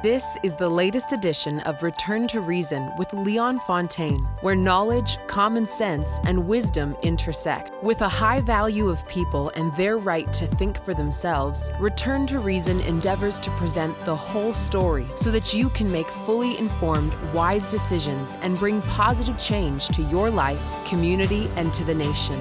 This 0.00 0.38
is 0.44 0.54
the 0.54 0.70
latest 0.70 1.12
edition 1.12 1.58
of 1.62 1.82
Return 1.82 2.28
to 2.28 2.40
Reason 2.40 2.88
with 2.98 3.12
Leon 3.12 3.58
Fontaine, 3.66 4.28
where 4.42 4.54
knowledge, 4.54 5.18
common 5.26 5.66
sense, 5.66 6.20
and 6.22 6.46
wisdom 6.46 6.96
intersect. 7.02 7.72
With 7.82 8.00
a 8.02 8.08
high 8.08 8.40
value 8.40 8.88
of 8.88 9.04
people 9.08 9.50
and 9.56 9.74
their 9.74 9.96
right 9.96 10.32
to 10.34 10.46
think 10.46 10.80
for 10.84 10.94
themselves, 10.94 11.68
Return 11.80 12.28
to 12.28 12.38
Reason 12.38 12.80
endeavors 12.82 13.40
to 13.40 13.50
present 13.56 13.98
the 14.04 14.14
whole 14.14 14.54
story 14.54 15.08
so 15.16 15.32
that 15.32 15.52
you 15.52 15.68
can 15.70 15.90
make 15.90 16.06
fully 16.06 16.56
informed, 16.58 17.12
wise 17.34 17.66
decisions 17.66 18.36
and 18.42 18.56
bring 18.56 18.80
positive 18.82 19.36
change 19.36 19.88
to 19.88 20.02
your 20.02 20.30
life, 20.30 20.62
community, 20.86 21.50
and 21.56 21.74
to 21.74 21.82
the 21.82 21.94
nation. 21.94 22.40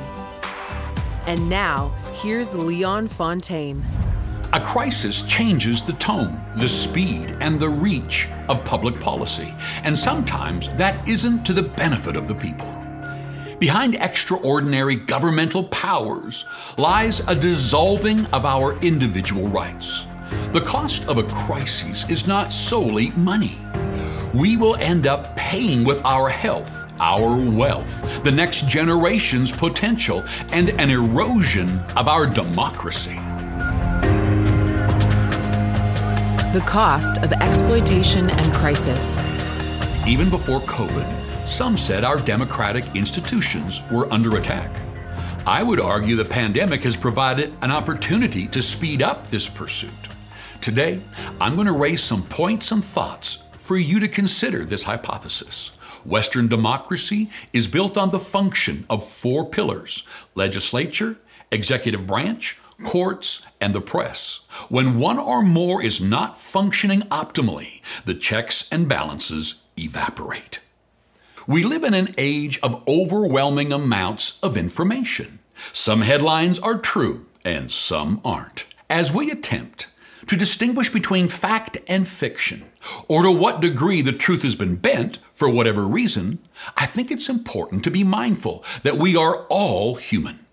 And 1.25 1.49
now, 1.49 1.89
here's 2.13 2.53
Leon 2.53 3.07
Fontaine. 3.07 3.83
A 4.53 4.61
crisis 4.61 5.23
changes 5.23 5.81
the 5.81 5.91
tone, 5.93 6.41
the 6.55 6.69
speed, 6.69 7.35
and 7.41 7.59
the 7.59 7.67
reach 7.67 8.29
of 8.47 8.63
public 8.63 8.97
policy, 8.97 9.53
and 9.83 9.97
sometimes 9.97 10.69
that 10.75 11.05
isn't 11.05 11.43
to 11.43 11.53
the 11.53 11.63
benefit 11.63 12.15
of 12.15 12.29
the 12.29 12.35
people. 12.35 12.73
Behind 13.59 13.95
extraordinary 13.95 14.95
governmental 14.95 15.65
powers 15.65 16.45
lies 16.77 17.19
a 17.27 17.35
dissolving 17.35 18.25
of 18.27 18.45
our 18.45 18.79
individual 18.79 19.49
rights. 19.49 20.05
The 20.53 20.61
cost 20.61 21.05
of 21.09 21.17
a 21.17 21.23
crisis 21.23 22.09
is 22.09 22.25
not 22.25 22.53
solely 22.53 23.11
money. 23.11 23.57
We 24.33 24.55
will 24.55 24.77
end 24.77 25.07
up 25.07 25.35
paying 25.35 25.83
with 25.83 26.01
our 26.05 26.29
health, 26.29 26.85
our 27.01 27.35
wealth, 27.51 28.23
the 28.23 28.31
next 28.31 28.69
generation's 28.69 29.51
potential, 29.51 30.23
and 30.53 30.69
an 30.79 30.89
erosion 30.89 31.79
of 31.97 32.07
our 32.07 32.25
democracy. 32.25 33.19
The 36.53 36.61
cost 36.61 37.17
of 37.17 37.33
exploitation 37.33 38.29
and 38.29 38.55
crisis. 38.55 39.25
Even 40.07 40.29
before 40.29 40.61
COVID, 40.61 41.45
some 41.45 41.75
said 41.75 42.05
our 42.05 42.21
democratic 42.21 42.95
institutions 42.95 43.81
were 43.91 44.11
under 44.13 44.37
attack. 44.37 44.73
I 45.45 45.61
would 45.61 45.81
argue 45.81 46.15
the 46.15 46.23
pandemic 46.23 46.83
has 46.83 46.95
provided 46.95 47.53
an 47.61 47.69
opportunity 47.69 48.47
to 48.47 48.61
speed 48.61 49.01
up 49.01 49.27
this 49.27 49.49
pursuit. 49.49 49.91
Today, 50.61 51.01
I'm 51.41 51.55
going 51.55 51.67
to 51.67 51.73
raise 51.73 52.01
some 52.01 52.23
points 52.23 52.71
and 52.71 52.81
thoughts 52.81 53.43
for 53.57 53.75
you 53.75 53.99
to 53.99 54.07
consider 54.07 54.63
this 54.63 54.83
hypothesis. 54.83 55.71
Western 56.05 56.47
democracy 56.47 57.29
is 57.51 57.67
built 57.67 57.97
on 57.97 58.09
the 58.09 58.19
function 58.19 58.85
of 58.89 59.05
four 59.05 59.49
pillars 59.49 60.03
legislature, 60.33 61.17
executive 61.51 62.07
branch, 62.07 62.57
courts, 62.83 63.41
and 63.59 63.73
the 63.73 63.81
press. 63.81 64.41
When 64.69 64.99
one 64.99 65.19
or 65.19 65.41
more 65.41 65.81
is 65.83 65.99
not 65.99 66.37
functioning 66.37 67.01
optimally, 67.03 67.81
the 68.05 68.13
checks 68.13 68.67
and 68.71 68.87
balances 68.87 69.61
evaporate. 69.77 70.59
We 71.47 71.63
live 71.63 71.83
in 71.83 71.93
an 71.93 72.13
age 72.17 72.59
of 72.61 72.83
overwhelming 72.87 73.71
amounts 73.71 74.37
of 74.43 74.57
information. 74.57 75.39
Some 75.71 76.01
headlines 76.01 76.59
are 76.59 76.77
true 76.77 77.25
and 77.45 77.71
some 77.71 78.21
aren't. 78.25 78.65
As 78.89 79.13
we 79.13 79.31
attempt 79.31 79.87
to 80.27 80.35
distinguish 80.35 80.89
between 80.89 81.29
fact 81.29 81.77
and 81.87 82.07
fiction, 82.07 82.65
or 83.07 83.23
to 83.23 83.31
what 83.31 83.61
degree 83.61 84.01
the 84.01 84.11
truth 84.11 84.43
has 84.43 84.55
been 84.55 84.75
bent 84.75 85.19
for 85.33 85.49
whatever 85.49 85.83
reason, 85.87 86.39
I 86.75 86.85
think 86.85 87.11
it's 87.11 87.29
important 87.29 87.83
to 87.85 87.91
be 87.91 88.03
mindful 88.03 88.63
that 88.83 88.97
we 88.97 89.15
are 89.15 89.45
all 89.49 89.95
human. 89.95 90.46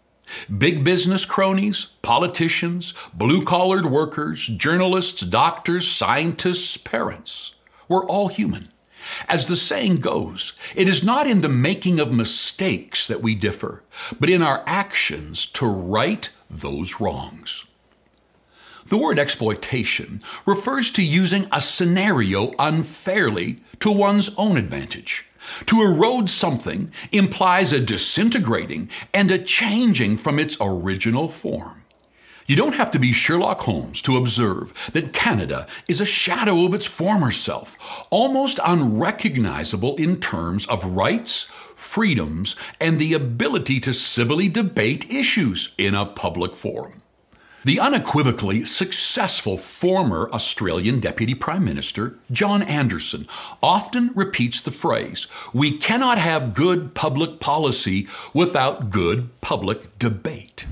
Big 0.56 0.84
business 0.84 1.24
cronies, 1.24 1.88
politicians, 2.02 2.94
blue 3.12 3.44
collared 3.44 3.86
workers, 3.86 4.46
journalists, 4.46 5.22
doctors, 5.22 5.86
scientists, 5.86 6.76
parents. 6.76 7.54
We're 7.88 8.06
all 8.06 8.28
human. 8.28 8.70
As 9.28 9.46
the 9.46 9.56
saying 9.56 9.96
goes, 9.96 10.54
it 10.74 10.88
is 10.88 11.04
not 11.04 11.26
in 11.26 11.42
the 11.42 11.48
making 11.48 12.00
of 12.00 12.12
mistakes 12.12 13.06
that 13.06 13.20
we 13.20 13.34
differ, 13.34 13.82
but 14.18 14.30
in 14.30 14.42
our 14.42 14.62
actions 14.66 15.46
to 15.46 15.66
right 15.66 16.30
those 16.50 17.00
wrongs. 17.00 17.64
The 18.86 18.98
word 18.98 19.18
exploitation 19.18 20.20
refers 20.44 20.90
to 20.92 21.02
using 21.02 21.48
a 21.50 21.60
scenario 21.60 22.52
unfairly 22.58 23.60
to 23.80 23.90
one's 23.90 24.30
own 24.36 24.58
advantage. 24.58 25.26
To 25.66 25.82
erode 25.82 26.28
something 26.28 26.92
implies 27.10 27.72
a 27.72 27.80
disintegrating 27.80 28.90
and 29.14 29.30
a 29.30 29.38
changing 29.38 30.18
from 30.18 30.38
its 30.38 30.58
original 30.60 31.28
form. 31.28 31.82
You 32.46 32.56
don't 32.56 32.74
have 32.74 32.90
to 32.90 32.98
be 32.98 33.12
Sherlock 33.12 33.62
Holmes 33.62 34.02
to 34.02 34.18
observe 34.18 34.74
that 34.92 35.14
Canada 35.14 35.66
is 35.88 36.02
a 36.02 36.06
shadow 36.06 36.66
of 36.66 36.74
its 36.74 36.84
former 36.84 37.30
self, 37.30 37.78
almost 38.10 38.60
unrecognizable 38.62 39.96
in 39.96 40.20
terms 40.20 40.66
of 40.66 40.84
rights, 40.84 41.44
freedoms, 41.74 42.54
and 42.78 42.98
the 42.98 43.14
ability 43.14 43.80
to 43.80 43.94
civilly 43.94 44.50
debate 44.50 45.10
issues 45.10 45.74
in 45.78 45.94
a 45.94 46.04
public 46.04 46.54
forum. 46.54 47.00
The 47.64 47.80
unequivocally 47.80 48.66
successful 48.66 49.56
former 49.56 50.28
Australian 50.34 51.00
Deputy 51.00 51.34
Prime 51.34 51.64
Minister, 51.64 52.18
John 52.30 52.62
Anderson, 52.62 53.26
often 53.62 54.10
repeats 54.14 54.60
the 54.60 54.70
phrase 54.70 55.26
We 55.54 55.78
cannot 55.78 56.18
have 56.18 56.52
good 56.52 56.94
public 56.94 57.40
policy 57.40 58.06
without 58.34 58.90
good 58.90 59.30
public 59.40 59.98
debate. 59.98 60.66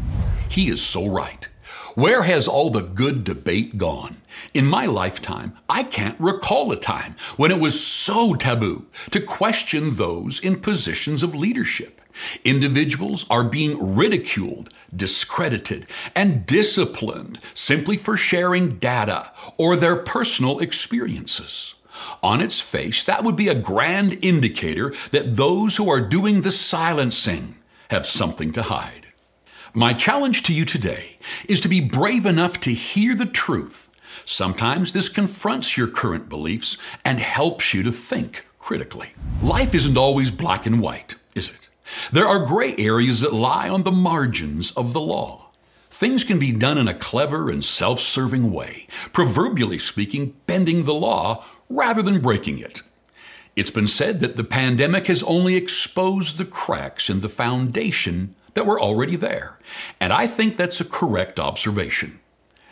He 0.51 0.69
is 0.69 0.83
so 0.83 1.07
right. 1.07 1.49
Where 1.95 2.25
has 2.25 2.47
all 2.47 2.69
the 2.69 2.83
good 2.83 3.25
debate 3.25 3.79
gone? 3.79 4.19
In 4.53 4.67
my 4.67 4.85
lifetime, 4.85 5.57
I 5.71 5.85
can't 5.85 6.21
recall 6.21 6.73
a 6.73 6.77
time 6.77 7.17
when 7.39 7.51
it 7.51 7.59
was 7.59 7.83
so 7.83 8.35
taboo 8.35 8.85
to 9.13 9.21
question 9.21 9.95
those 9.95 10.39
in 10.41 10.61
positions 10.61 11.23
of 11.23 11.35
leadership. 11.35 12.02
Individuals 12.45 13.27
are 13.31 13.45
being 13.45 13.95
ridiculed, 13.95 14.71
discredited, 14.95 15.87
and 16.15 16.47
disciplined 16.47 17.41
simply 17.55 17.97
for 17.97 18.17
sharing 18.17 18.79
data 18.79 19.33
or 19.57 19.77
their 19.77 19.97
personal 19.97 20.59
experiences. 20.59 21.75
On 22.23 22.41
its 22.41 22.61
face, 22.61 23.05
that 23.05 23.25
would 23.25 23.37
be 23.37 23.49
a 23.49 23.55
grand 23.55 24.19
indicator 24.25 24.95
that 25.11 25.37
those 25.37 25.77
who 25.77 25.91
are 25.91 26.01
doing 26.01 26.41
the 26.41 26.51
silencing 26.51 27.57
have 27.91 28.07
something 28.07 28.53
to 28.53 28.63
hide. 28.63 29.07
My 29.75 29.93
challenge 29.95 30.43
to 30.45 30.55
you 30.55 30.65
today 30.65 31.17
is 31.49 31.61
to 31.61 31.69
be 31.69 31.81
brave 31.81 32.27
enough 32.27 32.61
to 32.61 32.73
hear 32.73 33.15
the 33.15 33.27
truth. 33.27 33.89
Sometimes 34.25 34.93
this 34.93 35.09
confronts 35.09 35.77
your 35.77 35.87
current 35.87 36.29
beliefs 36.29 36.77
and 37.05 37.19
helps 37.19 37.73
you 37.73 37.83
to 37.83 37.93
think 37.93 38.47
critically. 38.59 39.15
Life 39.43 39.75
isn't 39.75 39.99
always 39.99 40.31
black 40.31 40.67
and 40.67 40.81
white? 40.81 41.17
There 42.13 42.27
are 42.27 42.45
gray 42.45 42.75
areas 42.77 43.21
that 43.21 43.35
lie 43.35 43.69
on 43.69 43.83
the 43.83 43.93
margins 43.93 44.71
of 44.73 44.93
the 44.93 45.01
law. 45.01 45.51
Things 45.91 46.25
can 46.25 46.39
be 46.39 46.53
done 46.53 46.79
in 46.79 46.89
a 46.89 46.95
clever 46.95 47.51
and 47.51 47.63
self 47.63 48.01
serving 48.01 48.51
way, 48.51 48.87
proverbially 49.13 49.79
speaking, 49.79 50.35
bending 50.47 50.85
the 50.85 50.95
law 50.95 51.45
rather 51.69 52.03
than 52.03 52.21
breaking 52.21 52.59
it. 52.59 52.83
It's 53.55 53.71
been 53.71 53.87
said 53.87 54.21
that 54.21 54.37
the 54.37 54.45
pandemic 54.45 55.07
has 55.09 55.23
only 55.25 55.57
exposed 55.57 56.39
the 56.39 56.47
cracks 56.47 57.11
in 57.11 57.21
the 57.21 57.29
foundation 57.29 58.35
that 58.55 58.65
were 58.65 58.81
already 58.81 59.17
there, 59.17 59.59
and 60.01 60.13
I 60.13 60.27
think 60.27 60.57
that's 60.57 60.81
a 60.81 60.87
correct 60.87 61.39
observation. 61.39 62.21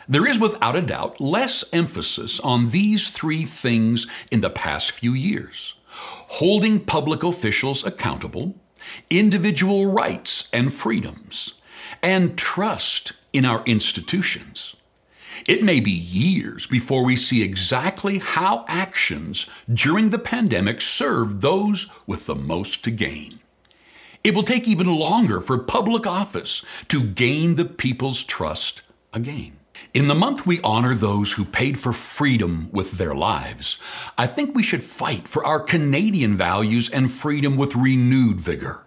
There 0.09 0.27
is 0.27 0.39
without 0.39 0.75
a 0.75 0.81
doubt 0.81 1.21
less 1.21 1.63
emphasis 1.71 2.39
on 2.39 2.69
these 2.69 3.09
three 3.11 3.45
things 3.45 4.07
in 4.31 4.41
the 4.41 4.49
past 4.49 4.91
few 4.91 5.13
years 5.13 5.75
holding 5.91 6.79
public 6.79 7.23
officials 7.23 7.85
accountable, 7.85 8.55
individual 9.09 9.91
rights 9.91 10.49
and 10.51 10.73
freedoms, 10.73 11.55
and 12.01 12.37
trust 12.37 13.13
in 13.33 13.45
our 13.45 13.63
institutions. 13.65 14.75
It 15.47 15.63
may 15.63 15.79
be 15.79 15.91
years 15.91 16.67
before 16.67 17.03
we 17.03 17.15
see 17.15 17.41
exactly 17.41 18.19
how 18.19 18.65
actions 18.67 19.47
during 19.71 20.09
the 20.09 20.19
pandemic 20.19 20.81
served 20.81 21.41
those 21.41 21.87
with 22.05 22.25
the 22.25 22.35
most 22.35 22.83
to 22.83 22.91
gain. 22.91 23.39
It 24.23 24.35
will 24.35 24.43
take 24.43 24.67
even 24.67 24.87
longer 24.87 25.41
for 25.41 25.57
public 25.57 26.05
office 26.05 26.63
to 26.89 27.03
gain 27.03 27.55
the 27.55 27.65
people's 27.65 28.23
trust 28.23 28.81
again. 29.13 29.57
In 29.93 30.07
the 30.07 30.15
month 30.15 30.47
we 30.47 30.61
honor 30.61 30.95
those 30.95 31.33
who 31.33 31.43
paid 31.43 31.77
for 31.77 31.91
freedom 31.91 32.69
with 32.71 32.93
their 32.93 33.13
lives, 33.13 33.77
I 34.17 34.25
think 34.25 34.55
we 34.55 34.63
should 34.63 34.85
fight 34.85 35.27
for 35.27 35.45
our 35.45 35.59
Canadian 35.59 36.37
values 36.37 36.89
and 36.89 37.11
freedom 37.11 37.57
with 37.57 37.75
renewed 37.75 38.39
vigor. 38.39 38.85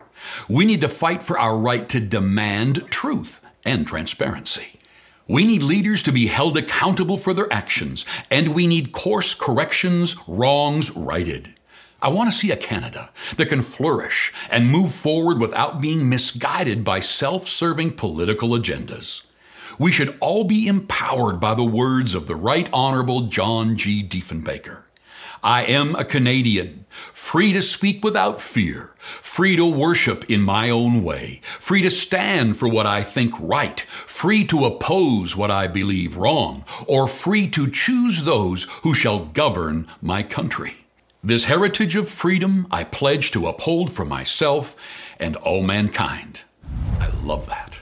We 0.49 0.65
need 0.65 0.81
to 0.81 0.89
fight 0.89 1.23
for 1.23 1.39
our 1.39 1.59
right 1.59 1.87
to 1.91 2.01
demand 2.01 2.91
truth 2.91 3.45
and 3.67 3.87
transparency. 3.87 4.81
We 5.29 5.45
need 5.45 5.63
leaders 5.63 6.03
to 6.05 6.13
be 6.13 6.29
held 6.29 6.57
accountable 6.57 7.19
for 7.19 7.35
their 7.35 7.53
actions, 7.53 8.07
and 8.31 8.55
we 8.55 8.67
need 8.67 8.93
course 8.93 9.35
corrections, 9.35 10.17
wrongs 10.27 10.91
righted. 10.97 11.55
I 12.01 12.09
want 12.09 12.31
to 12.31 12.37
see 12.37 12.51
a 12.51 12.57
Canada 12.57 13.11
that 13.37 13.51
can 13.51 13.61
flourish 13.61 14.33
and 14.51 14.71
move 14.71 14.95
forward 14.95 15.39
without 15.39 15.83
being 15.83 16.09
misguided 16.09 16.83
by 16.83 17.01
self 17.01 17.47
serving 17.47 17.93
political 17.97 18.51
agendas. 18.51 19.23
We 19.79 19.91
should 19.91 20.17
all 20.21 20.45
be 20.45 20.69
empowered 20.69 21.41
by 21.41 21.55
the 21.55 21.65
words 21.65 22.15
of 22.15 22.27
the 22.27 22.37
Right 22.37 22.69
Honorable 22.73 23.23
John 23.23 23.77
G. 23.77 24.07
Diefenbaker. 24.07 24.83
I 25.43 25.65
am 25.65 25.95
a 25.97 26.05
Canadian, 26.05 26.87
free 26.89 27.53
to 27.53 27.61
speak 27.61 28.03
without 28.03 28.41
fear, 28.41 28.95
free 28.99 29.57
to 29.57 29.67
worship 29.67 30.31
in 30.31 30.41
my 30.41 30.71
own 30.71 31.03
way, 31.03 31.41
free 31.43 31.83
to 31.83 31.91
stand 31.91 32.57
for 32.57 32.69
what 32.69 32.87
I 32.87 33.03
think 33.03 33.35
right, 33.39 33.81
free 33.81 34.45
to 34.45 34.65
oppose 34.65 35.37
what 35.37 35.51
I 35.51 35.67
believe 35.67 36.17
wrong, 36.17 36.65
or 36.87 37.07
free 37.07 37.47
to 37.49 37.71
choose 37.71 38.23
those 38.23 38.65
who 38.85 38.95
shall 38.95 39.27
govern 39.27 39.87
my 40.01 40.23
country. 40.23 40.87
This 41.23 41.45
heritage 41.45 41.97
of 41.97 42.09
freedom 42.09 42.67
I 42.71 42.85
pledge 42.85 43.31
to 43.33 43.47
uphold 43.47 43.93
for 43.93 44.05
myself 44.05 44.77
and 45.21 45.37
all 45.37 45.63
mankind. 45.63 46.43
I 47.01 47.11
love 47.23 47.49
that. 47.49 47.81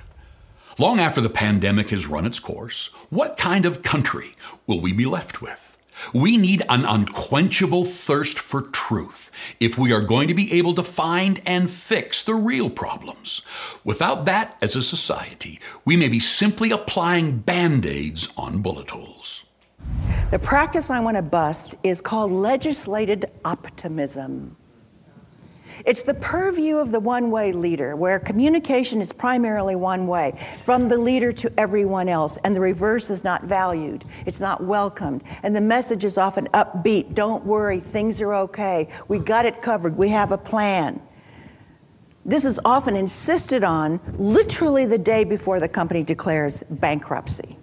Long 0.78 1.00
after 1.00 1.20
the 1.20 1.28
pandemic 1.28 1.90
has 1.90 2.06
run 2.06 2.24
its 2.24 2.38
course, 2.38 2.86
what 3.10 3.36
kind 3.36 3.66
of 3.66 3.82
country 3.82 4.36
will 4.66 4.80
we 4.80 4.92
be 4.92 5.04
left 5.04 5.42
with? 5.42 5.76
We 6.14 6.36
need 6.38 6.62
an 6.68 6.86
unquenchable 6.86 7.84
thirst 7.84 8.38
for 8.38 8.62
truth 8.62 9.30
if 9.60 9.76
we 9.76 9.92
are 9.92 10.00
going 10.00 10.28
to 10.28 10.34
be 10.34 10.52
able 10.54 10.74
to 10.74 10.82
find 10.82 11.40
and 11.44 11.68
fix 11.68 12.22
the 12.22 12.34
real 12.34 12.70
problems. 12.70 13.42
Without 13.84 14.24
that 14.24 14.56
as 14.62 14.74
a 14.74 14.82
society, 14.82 15.60
we 15.84 15.96
may 15.96 16.08
be 16.08 16.18
simply 16.18 16.70
applying 16.70 17.38
band 17.38 17.84
aids 17.84 18.32
on 18.36 18.62
bullet 18.62 18.90
holes. 18.90 19.44
The 20.30 20.38
practice 20.38 20.88
I 20.88 21.00
want 21.00 21.18
to 21.18 21.22
bust 21.22 21.74
is 21.82 22.00
called 22.00 22.32
legislated 22.32 23.26
optimism. 23.44 24.56
It's 25.84 26.02
the 26.02 26.14
purview 26.14 26.76
of 26.76 26.92
the 26.92 27.00
one 27.00 27.30
way 27.30 27.52
leader, 27.52 27.96
where 27.96 28.18
communication 28.18 29.00
is 29.00 29.12
primarily 29.12 29.74
one 29.74 30.06
way, 30.06 30.38
from 30.64 30.88
the 30.88 30.96
leader 30.96 31.32
to 31.32 31.52
everyone 31.58 32.08
else, 32.08 32.38
and 32.44 32.54
the 32.54 32.60
reverse 32.60 33.10
is 33.10 33.24
not 33.24 33.44
valued, 33.44 34.04
it's 34.26 34.40
not 34.40 34.62
welcomed, 34.62 35.22
and 35.42 35.54
the 35.56 35.60
message 35.60 36.04
is 36.04 36.18
often 36.18 36.46
upbeat. 36.48 37.14
Don't 37.14 37.44
worry, 37.44 37.80
things 37.80 38.22
are 38.22 38.34
okay, 38.34 38.88
we 39.08 39.18
got 39.18 39.44
it 39.46 39.60
covered, 39.60 39.96
we 39.96 40.08
have 40.08 40.30
a 40.32 40.38
plan. 40.38 41.00
This 42.24 42.44
is 42.44 42.60
often 42.64 42.94
insisted 42.94 43.64
on 43.64 43.98
literally 44.16 44.86
the 44.86 44.98
day 44.98 45.24
before 45.24 45.58
the 45.58 45.68
company 45.68 46.04
declares 46.04 46.62
bankruptcy. 46.70 47.58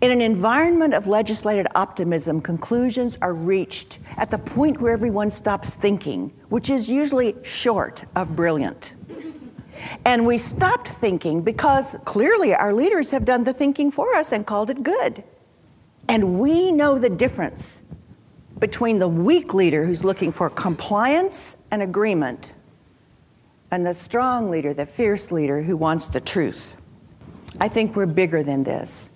In 0.00 0.10
an 0.10 0.20
environment 0.20 0.92
of 0.94 1.06
legislated 1.06 1.66
optimism, 1.74 2.40
conclusions 2.40 3.16
are 3.22 3.32
reached 3.32 3.98
at 4.16 4.30
the 4.30 4.38
point 4.38 4.80
where 4.80 4.92
everyone 4.92 5.30
stops 5.30 5.74
thinking, 5.74 6.32
which 6.48 6.68
is 6.68 6.90
usually 6.90 7.34
short 7.42 8.04
of 8.14 8.36
brilliant. 8.36 8.94
And 10.04 10.26
we 10.26 10.38
stopped 10.38 10.88
thinking 10.88 11.42
because 11.42 11.96
clearly 12.04 12.54
our 12.54 12.72
leaders 12.72 13.10
have 13.10 13.24
done 13.24 13.44
the 13.44 13.52
thinking 13.52 13.90
for 13.90 14.14
us 14.14 14.32
and 14.32 14.46
called 14.46 14.70
it 14.70 14.82
good. 14.82 15.24
And 16.08 16.38
we 16.38 16.70
know 16.70 16.98
the 16.98 17.10
difference 17.10 17.80
between 18.58 18.98
the 18.98 19.08
weak 19.08 19.54
leader 19.54 19.84
who's 19.84 20.04
looking 20.04 20.32
for 20.32 20.48
compliance 20.48 21.56
and 21.70 21.82
agreement 21.82 22.52
and 23.70 23.84
the 23.84 23.94
strong 23.94 24.50
leader, 24.50 24.72
the 24.72 24.86
fierce 24.86 25.32
leader 25.32 25.62
who 25.62 25.76
wants 25.76 26.08
the 26.08 26.20
truth. 26.20 26.76
I 27.60 27.68
think 27.68 27.96
we're 27.96 28.06
bigger 28.06 28.42
than 28.42 28.64
this. 28.64 29.10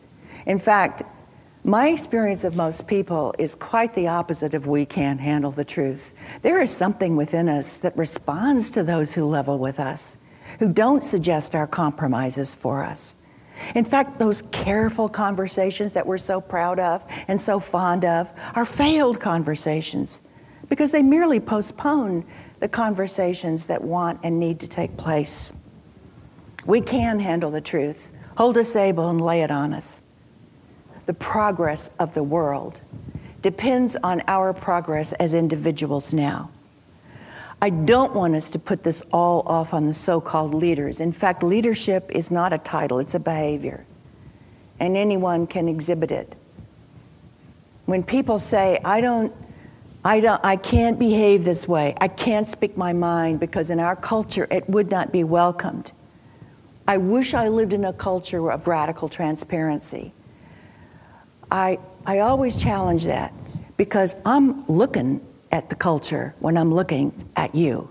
In 0.48 0.58
fact, 0.58 1.02
my 1.62 1.88
experience 1.88 2.42
of 2.42 2.56
most 2.56 2.86
people 2.86 3.34
is 3.38 3.54
quite 3.54 3.92
the 3.92 4.08
opposite 4.08 4.54
of 4.54 4.66
we 4.66 4.86
can't 4.86 5.20
handle 5.20 5.50
the 5.50 5.64
truth. 5.64 6.14
There 6.40 6.62
is 6.62 6.74
something 6.74 7.16
within 7.16 7.50
us 7.50 7.76
that 7.76 7.94
responds 7.98 8.70
to 8.70 8.82
those 8.82 9.12
who 9.12 9.26
level 9.26 9.58
with 9.58 9.78
us, 9.78 10.16
who 10.58 10.72
don't 10.72 11.04
suggest 11.04 11.54
our 11.54 11.66
compromises 11.66 12.54
for 12.54 12.82
us. 12.82 13.16
In 13.74 13.84
fact, 13.84 14.18
those 14.18 14.40
careful 14.40 15.10
conversations 15.10 15.92
that 15.92 16.06
we're 16.06 16.16
so 16.16 16.40
proud 16.40 16.78
of 16.78 17.04
and 17.26 17.38
so 17.38 17.60
fond 17.60 18.06
of 18.06 18.32
are 18.54 18.64
failed 18.64 19.20
conversations 19.20 20.20
because 20.70 20.92
they 20.92 21.02
merely 21.02 21.40
postpone 21.40 22.24
the 22.60 22.68
conversations 22.68 23.66
that 23.66 23.82
want 23.82 24.18
and 24.22 24.40
need 24.40 24.60
to 24.60 24.68
take 24.68 24.96
place. 24.96 25.52
We 26.64 26.80
can 26.80 27.18
handle 27.18 27.50
the 27.50 27.60
truth. 27.60 28.12
Hold 28.38 28.56
us 28.56 28.74
able 28.76 29.10
and 29.10 29.20
lay 29.20 29.42
it 29.42 29.50
on 29.50 29.74
us 29.74 30.00
the 31.08 31.14
progress 31.14 31.90
of 31.98 32.12
the 32.12 32.22
world 32.22 32.82
depends 33.40 33.96
on 33.96 34.20
our 34.28 34.52
progress 34.52 35.14
as 35.14 35.32
individuals 35.32 36.12
now. 36.12 36.50
I 37.62 37.70
don't 37.70 38.14
want 38.14 38.34
us 38.34 38.50
to 38.50 38.58
put 38.58 38.82
this 38.82 39.02
all 39.10 39.40
off 39.46 39.72
on 39.72 39.86
the 39.86 39.94
so 39.94 40.20
called 40.20 40.52
leaders. 40.52 41.00
In 41.00 41.10
fact, 41.10 41.42
leadership 41.42 42.10
is 42.10 42.30
not 42.30 42.52
a 42.52 42.58
title, 42.58 42.98
it's 42.98 43.14
a 43.14 43.20
behavior, 43.20 43.86
and 44.80 44.98
anyone 44.98 45.46
can 45.46 45.66
exhibit 45.66 46.10
it. 46.10 46.36
When 47.86 48.02
people 48.02 48.38
say, 48.38 48.78
I 48.84 49.00
don't, 49.00 49.34
I, 50.04 50.20
don't, 50.20 50.44
I 50.44 50.56
can't 50.56 50.98
behave 50.98 51.46
this 51.46 51.66
way, 51.66 51.94
I 52.02 52.08
can't 52.08 52.46
speak 52.46 52.76
my 52.76 52.92
mind 52.92 53.40
because 53.40 53.70
in 53.70 53.80
our 53.80 53.96
culture 53.96 54.46
it 54.50 54.68
would 54.68 54.90
not 54.90 55.10
be 55.10 55.24
welcomed. 55.24 55.90
I 56.86 56.98
wish 56.98 57.32
I 57.32 57.48
lived 57.48 57.72
in 57.72 57.86
a 57.86 57.94
culture 57.94 58.52
of 58.52 58.66
radical 58.66 59.08
transparency. 59.08 60.12
I, 61.50 61.78
I 62.06 62.20
always 62.20 62.56
challenge 62.56 63.04
that 63.04 63.32
because 63.76 64.16
I'm 64.24 64.66
looking 64.66 65.24
at 65.50 65.70
the 65.70 65.74
culture 65.74 66.34
when 66.40 66.56
I'm 66.56 66.72
looking 66.72 67.12
at 67.36 67.54
you. 67.54 67.90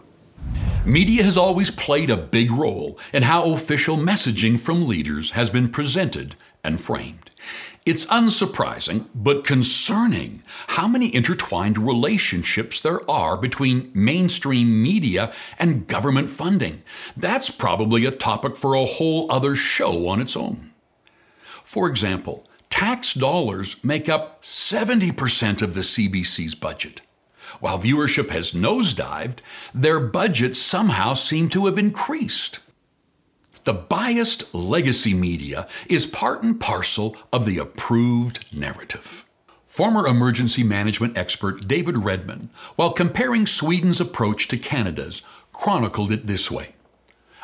Media 0.86 1.24
has 1.24 1.36
always 1.36 1.72
played 1.72 2.10
a 2.10 2.18
big 2.18 2.52
role 2.52 2.98
in 3.12 3.24
how 3.24 3.52
official 3.52 3.98
messaging 3.98 4.60
from 4.60 4.88
leaders 4.88 5.32
has 5.32 5.50
been 5.50 5.70
presented 5.70 6.36
and 6.64 6.80
framed. 6.80 7.30
It's 7.86 8.06
unsurprising, 8.08 9.08
but 9.16 9.46
concerning, 9.46 10.44
how 10.68 10.88
many 10.88 11.14
intertwined 11.14 11.78
relationships 11.78 12.80
there 12.80 13.10
are 13.10 13.38
between 13.38 13.92
mainstream 13.94 14.82
media 14.82 15.34
and 15.58 15.88
government 15.88 16.30
funding. 16.30 16.84
That's 17.16 17.50
probably 17.50 18.06
a 18.06 18.12
topic 18.12 18.56
for 18.56 18.74
a 18.74 18.86
whole 18.86 19.32
other 19.32 19.56
show 19.56 20.08
on 20.10 20.20
its 20.20 20.36
own. 20.36 20.72
For 21.64 21.90
example, 21.90 22.46
tax 22.70 23.14
dollars 23.14 23.84
make 23.84 24.10
up 24.10 24.42
70% 24.44 25.62
of 25.62 25.74
the 25.74 25.82
CBC's 25.82 26.56
budget. 26.56 27.02
While 27.60 27.80
viewership 27.80 28.30
has 28.30 28.52
nosedived, 28.52 29.40
their 29.74 30.00
budgets 30.00 30.60
somehow 30.60 31.14
seem 31.14 31.50
to 31.50 31.66
have 31.66 31.78
increased. 31.78 32.60
The 33.64 33.74
biased 33.74 34.54
legacy 34.54 35.14
media 35.14 35.68
is 35.88 36.06
part 36.06 36.44
and 36.44 36.60
parcel 36.60 37.18
of 37.34 37.46
the 37.46 37.58
approved 37.58 38.58
narrative. 38.58 39.26
Former 39.66 40.08
emergency 40.08 40.64
management 40.64 41.18
expert 41.18 41.68
David 41.68 41.98
Redman, 41.98 42.50
while 42.76 42.92
comparing 42.92 43.46
Sweden's 43.46 44.00
approach 44.00 44.48
to 44.48 44.58
Canada's, 44.58 45.22
chronicled 45.52 46.12
it 46.12 46.28
this 46.28 46.50
way 46.50 46.74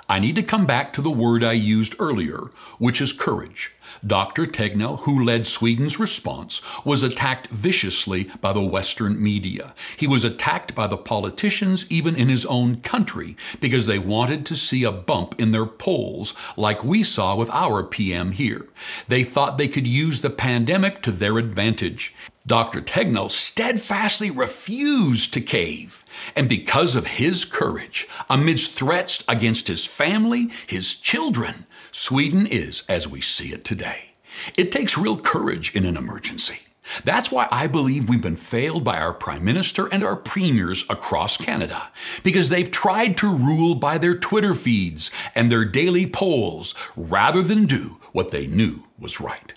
I 0.09 0.19
need 0.19 0.36
to 0.36 0.43
come 0.43 0.65
back 0.65 0.93
to 0.93 1.01
the 1.01 1.12
word 1.12 1.43
I 1.43 1.53
used 1.53 1.95
earlier, 2.00 2.51
which 2.77 3.01
is 3.01 3.13
courage. 3.13 3.74
Dr. 4.05 4.45
Tegnell, 4.45 5.01
who 5.01 5.24
led 5.24 5.45
Sweden's 5.45 6.00
response, 6.00 6.62
was 6.83 7.03
attacked 7.03 7.48
viciously 7.48 8.29
by 8.41 8.51
the 8.51 8.62
Western 8.62 9.22
media. 9.22 9.74
He 9.95 10.07
was 10.07 10.24
attacked 10.24 10.75
by 10.75 10.88
the 10.88 10.98
politicians, 10.98 11.86
even 11.89 12.15
in 12.15 12.29
his 12.29 12.45
own 12.45 12.81
country, 12.81 13.38
because 13.60 13.86
they 13.86 14.00
wanted 14.00 14.45
to 14.48 14.57
see 14.57 14.83
a 14.83 14.91
bump 14.91 15.39
in 15.39 15.51
their 15.51 15.65
polls, 15.65 16.33
like 16.57 16.83
we 16.83 17.03
saw 17.03 17.36
with 17.36 17.50
our 17.51 17.83
PM 17.83 18.31
here. 18.31 18.67
They 19.07 19.24
thought 19.24 19.57
they 19.57 19.67
could 19.67 19.88
use 19.88 20.22
the 20.22 20.29
pandemic 20.29 21.01
to 21.03 21.12
their 21.12 21.38
advantage. 21.38 22.13
Dr. 22.45 22.81
Tegnell 22.81 23.31
steadfastly 23.31 24.29
refused 24.29 25.33
to 25.33 25.39
cave. 25.39 26.03
And 26.36 26.50
because 26.50 26.95
of 26.95 27.07
his 27.07 27.45
courage, 27.45 28.05
amidst 28.29 28.74
threats 28.74 29.24
against 29.29 29.69
his 29.69 29.86
family, 29.86 30.51
his 30.67 30.95
children, 30.95 31.65
Sweden 31.95 32.47
is 32.47 32.81
as 32.89 33.07
we 33.07 33.21
see 33.21 33.53
it 33.53 33.63
today. 33.63 34.13
It 34.57 34.71
takes 34.71 34.97
real 34.97 35.15
courage 35.15 35.75
in 35.75 35.85
an 35.85 35.95
emergency. 35.95 36.62
That's 37.03 37.31
why 37.31 37.47
I 37.51 37.67
believe 37.67 38.09
we've 38.09 38.19
been 38.19 38.35
failed 38.35 38.83
by 38.83 38.97
our 38.97 39.13
Prime 39.13 39.43
Minister 39.43 39.85
and 39.93 40.03
our 40.03 40.15
premiers 40.15 40.85
across 40.89 41.38
Canada, 41.38 41.91
because 42.23 42.50
they've 42.50 42.71
tried 42.71 43.15
to 43.17 43.38
rule 43.38 43.75
by 43.75 44.00
their 44.00 44.17
Twitter 44.17 44.55
feeds 44.55 45.12
and 45.35 45.51
their 45.51 45.65
daily 45.65 46.07
polls 46.07 46.73
rather 46.95 47.43
than 47.43 47.67
do 47.67 48.00
what 48.12 48.31
they 48.31 48.47
knew 48.47 48.88
was 48.97 49.21
right. 49.21 49.53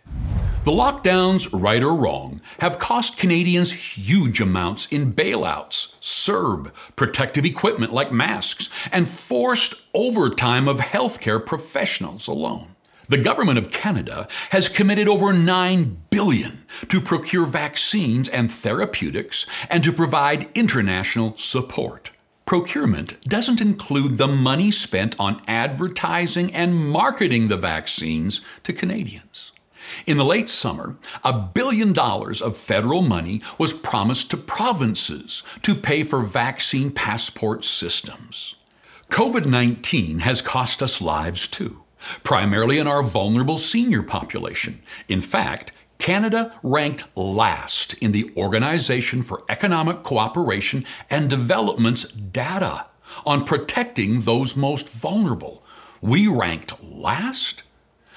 The 0.67 0.73
lockdowns, 0.73 1.49
right 1.53 1.81
or 1.81 1.95
wrong, 1.95 2.41
have 2.59 2.81
cost 2.81 3.17
Canadians 3.17 3.71
huge 3.97 4.41
amounts 4.41 4.87
in 4.87 5.13
bailouts, 5.13 5.95
CERB, 6.01 6.73
protective 6.97 7.45
equipment 7.45 7.93
like 7.93 8.11
masks, 8.11 8.69
and 8.91 9.07
forced 9.07 9.77
overtime 9.95 10.67
of 10.67 10.79
healthcare 10.79 11.47
professionals 11.47 12.27
alone. 12.27 12.75
The 13.09 13.19
government 13.19 13.59
of 13.61 13.71
Canada 13.71 14.27
has 14.51 14.69
committed 14.69 15.07
over 15.07 15.33
9 15.33 15.99
billion 16.11 16.65
to 16.89 17.01
procure 17.01 17.47
vaccines 17.47 18.29
and 18.29 18.51
therapeutics 18.51 19.47
and 19.71 19.85
to 19.85 19.93
provide 19.93 20.51
international 20.57 21.37
support. 21.37 22.11
Procurement 22.45 23.21
doesn't 23.21 23.61
include 23.61 24.19
the 24.19 24.27
money 24.27 24.73
spent 24.73 25.15
on 25.21 25.41
advertising 25.47 26.53
and 26.53 26.75
marketing 26.75 27.47
the 27.47 27.57
vaccines 27.57 28.41
to 28.65 28.73
Canadians. 28.73 29.53
In 30.05 30.19
the 30.19 30.25
late 30.25 30.49
summer, 30.49 30.97
a 31.25 31.33
billion 31.33 31.93
dollars 31.93 32.43
of 32.43 32.57
federal 32.57 33.03
money 33.03 33.41
was 33.59 33.73
promised 33.73 34.31
to 34.31 34.37
provinces 34.37 35.43
to 35.63 35.75
pay 35.75 36.03
for 36.03 36.23
vaccine 36.23 36.91
passport 36.91 37.65
systems. 37.65 38.57
COVID 39.11 39.47
19 39.47 40.21
has 40.21 40.43
cost 40.43 40.83
us 40.83 41.01
lives 41.01 41.47
too, 41.47 41.83
primarily 42.25 42.79
in 42.79 42.87
our 42.87 43.03
vulnerable 43.03 43.57
senior 43.57 44.03
population. 44.03 44.81
In 45.09 45.21
fact, 45.21 45.73
Canada 45.99 46.53
ranked 46.63 47.05
last 47.17 47.95
in 47.95 48.13
the 48.13 48.31
Organization 48.37 49.23
for 49.23 49.45
Economic 49.49 50.03
Cooperation 50.03 50.85
and 51.09 51.31
Development's 51.31 52.05
data 52.05 52.87
on 53.25 53.45
protecting 53.45 54.21
those 54.21 54.57
most 54.57 54.89
vulnerable. 54.89 55.63
We 56.01 56.29
ranked 56.29 56.83
last? 56.83 57.63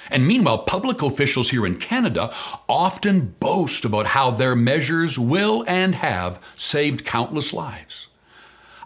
And 0.09 0.27
meanwhile, 0.27 0.59
public 0.59 1.01
officials 1.01 1.49
here 1.49 1.65
in 1.65 1.77
Canada 1.77 2.33
often 2.67 3.35
boast 3.39 3.85
about 3.85 4.07
how 4.07 4.31
their 4.31 4.55
measures 4.55 5.19
will 5.19 5.63
and 5.67 5.95
have 5.95 6.41
saved 6.55 7.05
countless 7.05 7.53
lives. 7.53 8.07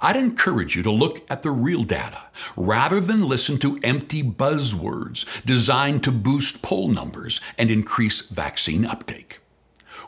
I'd 0.02 0.18
encourage 0.18 0.76
you 0.76 0.84
to 0.84 0.92
look 0.92 1.22
at 1.32 1.44
the 1.44 1.52
real 1.52 1.84
data 1.84 2.24
rather 2.58 3.00
than 3.00 3.24
listen 3.24 3.58
to 3.60 3.80
empty 3.84 4.22
buzzwords 4.22 5.26
designed 5.46 6.04
to 6.04 6.12
boost 6.12 6.62
poll 6.62 6.90
numbers 6.90 7.40
and 7.58 7.72
increase 7.72 8.22
vaccine 8.22 8.86
uptake. 8.86 9.40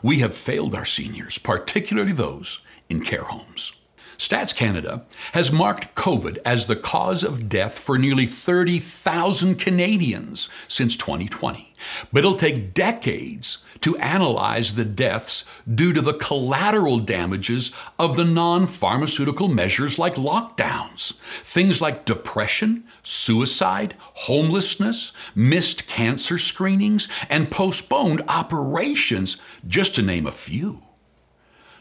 We 0.02 0.18
have 0.18 0.34
failed 0.34 0.74
our 0.74 0.84
seniors, 0.84 1.38
particularly 1.38 2.12
those 2.12 2.60
in 2.90 3.00
care 3.00 3.24
homes. 3.24 3.72
Stats 4.18 4.54
Canada 4.54 5.04
has 5.32 5.52
marked 5.52 5.94
COVID 5.94 6.38
as 6.44 6.66
the 6.66 6.76
cause 6.76 7.22
of 7.22 7.48
death 7.48 7.78
for 7.78 7.98
nearly 7.98 8.26
30,000 8.26 9.56
Canadians 9.56 10.48
since 10.68 10.96
2020. 10.96 11.74
But 12.12 12.20
it'll 12.20 12.34
take 12.34 12.72
decades 12.72 13.58
to 13.82 13.96
analyze 13.98 14.74
the 14.74 14.84
deaths 14.84 15.44
due 15.72 15.92
to 15.92 16.00
the 16.00 16.14
collateral 16.14 16.98
damages 16.98 17.72
of 17.98 18.16
the 18.16 18.24
non 18.24 18.66
pharmaceutical 18.66 19.48
measures 19.48 19.98
like 19.98 20.14
lockdowns. 20.14 21.14
Things 21.42 21.80
like 21.80 22.04
depression, 22.04 22.84
suicide, 23.02 23.94
homelessness, 23.98 25.12
missed 25.34 25.86
cancer 25.86 26.38
screenings, 26.38 27.08
and 27.28 27.50
postponed 27.50 28.22
operations, 28.28 29.36
just 29.66 29.94
to 29.96 30.02
name 30.02 30.26
a 30.26 30.32
few. 30.32 30.85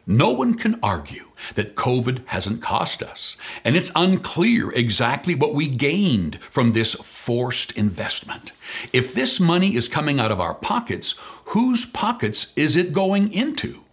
No 0.08 0.30
one 0.30 0.54
can 0.54 0.80
argue 0.84 1.32
that 1.56 1.76
COVID 1.76 2.22
hasn't 2.28 2.62
cost 2.62 3.02
us, 3.02 3.38
and 3.64 3.76
it's 3.76 3.92
unclear 3.96 4.72
exactly 4.72 5.34
what 5.34 5.56
we 5.56 5.68
gained 5.68 6.40
from 6.44 6.74
this 6.74 6.94
forced 6.94 7.72
investment. 7.72 8.52
If 8.94 9.16
this 9.16 9.40
money 9.40 9.76
is 9.76 9.88
coming 9.88 10.20
out 10.20 10.32
of 10.32 10.40
our 10.40 10.54
pockets, 10.54 11.16
whose 11.46 11.88
pockets 11.88 12.54
is 12.56 12.76
it 12.76 12.94
going 12.94 13.34
into? 13.34 13.84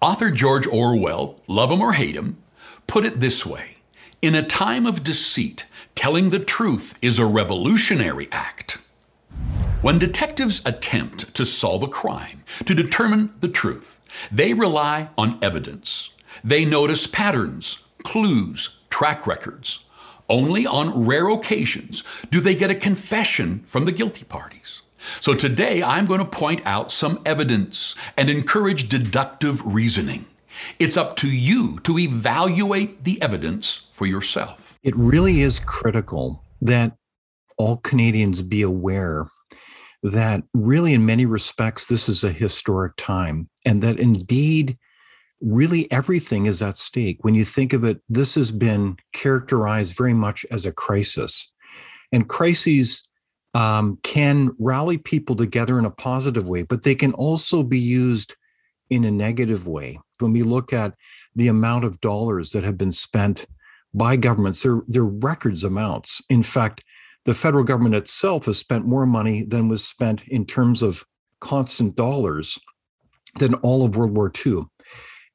Author 0.00 0.30
George 0.30 0.68
Orwell, 0.68 1.40
love 1.48 1.72
him 1.72 1.80
or 1.80 1.94
hate 1.94 2.14
him, 2.14 2.36
put 2.86 3.04
it 3.04 3.18
this 3.18 3.44
way 3.44 3.78
In 4.22 4.36
a 4.36 4.46
time 4.46 4.86
of 4.86 5.02
deceit, 5.02 5.66
telling 5.96 6.30
the 6.30 6.38
truth 6.38 6.96
is 7.02 7.18
a 7.18 7.26
revolutionary 7.26 8.28
act. 8.30 8.78
When 9.82 9.98
detectives 9.98 10.62
attempt 10.64 11.34
to 11.34 11.44
solve 11.44 11.82
a 11.82 11.88
crime, 11.88 12.44
to 12.64 12.74
determine 12.74 13.34
the 13.40 13.48
truth, 13.48 13.98
they 14.30 14.54
rely 14.54 15.10
on 15.16 15.38
evidence. 15.42 16.10
They 16.42 16.64
notice 16.64 17.06
patterns, 17.06 17.78
clues, 18.02 18.78
track 18.90 19.26
records. 19.26 19.80
Only 20.28 20.66
on 20.66 21.06
rare 21.06 21.28
occasions 21.28 22.02
do 22.30 22.40
they 22.40 22.54
get 22.54 22.70
a 22.70 22.74
confession 22.74 23.60
from 23.66 23.84
the 23.84 23.92
guilty 23.92 24.24
parties. 24.24 24.82
So 25.20 25.34
today 25.34 25.82
I'm 25.82 26.06
going 26.06 26.20
to 26.20 26.24
point 26.24 26.62
out 26.64 26.90
some 26.90 27.20
evidence 27.26 27.94
and 28.16 28.30
encourage 28.30 28.88
deductive 28.88 29.64
reasoning. 29.64 30.26
It's 30.78 30.96
up 30.96 31.16
to 31.16 31.28
you 31.28 31.78
to 31.80 31.98
evaluate 31.98 33.04
the 33.04 33.20
evidence 33.20 33.88
for 33.92 34.06
yourself. 34.06 34.78
It 34.82 34.96
really 34.96 35.40
is 35.40 35.60
critical 35.60 36.42
that 36.62 36.96
all 37.58 37.76
Canadians 37.78 38.42
be 38.42 38.62
aware 38.62 39.26
that 40.04 40.42
really, 40.52 40.92
in 40.92 41.06
many 41.06 41.24
respects, 41.24 41.86
this 41.86 42.08
is 42.10 42.22
a 42.22 42.30
historic 42.30 42.92
time, 42.96 43.48
and 43.64 43.82
that 43.82 43.98
indeed, 43.98 44.76
really 45.40 45.90
everything 45.90 46.44
is 46.44 46.60
at 46.60 46.76
stake. 46.76 47.18
When 47.22 47.34
you 47.34 47.44
think 47.44 47.72
of 47.72 47.84
it, 47.84 48.02
this 48.08 48.34
has 48.34 48.50
been 48.50 48.96
characterized 49.14 49.96
very 49.96 50.14
much 50.14 50.44
as 50.50 50.66
a 50.66 50.72
crisis. 50.72 51.50
And 52.12 52.28
crises 52.28 53.08
um, 53.54 53.98
can 54.02 54.50
rally 54.58 54.98
people 54.98 55.36
together 55.36 55.78
in 55.78 55.86
a 55.86 55.90
positive 55.90 56.46
way, 56.46 56.62
but 56.62 56.82
they 56.82 56.94
can 56.94 57.14
also 57.14 57.62
be 57.62 57.78
used 57.78 58.36
in 58.90 59.04
a 59.04 59.10
negative 59.10 59.66
way. 59.66 59.98
When 60.18 60.32
we 60.32 60.42
look 60.42 60.72
at 60.72 60.94
the 61.34 61.48
amount 61.48 61.84
of 61.84 62.00
dollars 62.00 62.50
that 62.50 62.62
have 62.62 62.76
been 62.76 62.92
spent 62.92 63.46
by 63.94 64.16
governments, 64.16 64.62
they're, 64.62 64.82
they're 64.86 65.04
records 65.04 65.64
amounts. 65.64 66.20
In 66.28 66.42
fact, 66.42 66.84
the 67.24 67.34
federal 67.34 67.64
government 67.64 67.94
itself 67.94 68.46
has 68.46 68.58
spent 68.58 68.86
more 68.86 69.06
money 69.06 69.42
than 69.42 69.68
was 69.68 69.84
spent 69.84 70.22
in 70.28 70.44
terms 70.44 70.82
of 70.82 71.04
constant 71.40 71.96
dollars 71.96 72.58
than 73.38 73.54
all 73.54 73.84
of 73.84 73.96
World 73.96 74.16
War 74.16 74.32
II. 74.46 74.62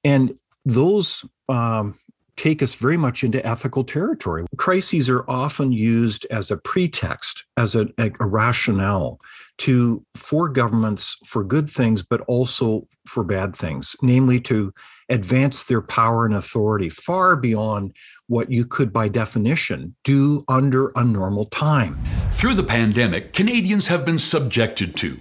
And 0.03 0.38
those 0.65 1.25
um, 1.50 1.98
take 2.38 2.63
us 2.63 2.75
very 2.75 2.96
much 2.96 3.24
into 3.24 3.46
ethical 3.46 3.84
territory. 3.84 4.46
Crises 4.58 5.10
are 5.10 5.29
often 5.29 5.72
used 5.72 6.25
as 6.31 6.51
a 6.51 6.58
pretext, 6.58 7.43
as 7.58 7.75
a, 7.75 7.88
a, 7.98 8.12
a 8.19 8.25
rationale 8.25 9.19
to 9.60 10.04
for 10.16 10.50
governments 10.50 11.18
for 11.25 11.44
good 11.44 11.70
things, 11.70 12.01
but 12.04 12.22
also 12.22 12.88
for 13.08 13.24
bad 13.24 13.56
things, 13.56 13.96
namely 14.01 14.39
to 14.42 14.74
advance 15.10 15.63
their 15.63 15.82
power 15.82 16.25
and 16.25 16.36
authority 16.36 16.89
far 16.89 17.36
beyond 17.36 17.96
what 18.28 18.51
you 18.51 18.66
could, 18.66 18.94
by 18.94 19.08
definition, 19.08 19.96
do 20.04 20.44
under 20.48 20.92
a 20.96 21.04
normal 21.04 21.46
time. 21.46 22.00
Through 22.32 22.54
the 22.54 22.63
pandemic, 22.63 23.34
Canadians 23.34 23.88
have 23.88 24.06
been 24.06 24.20
subjected 24.20 24.96
to 24.98 25.20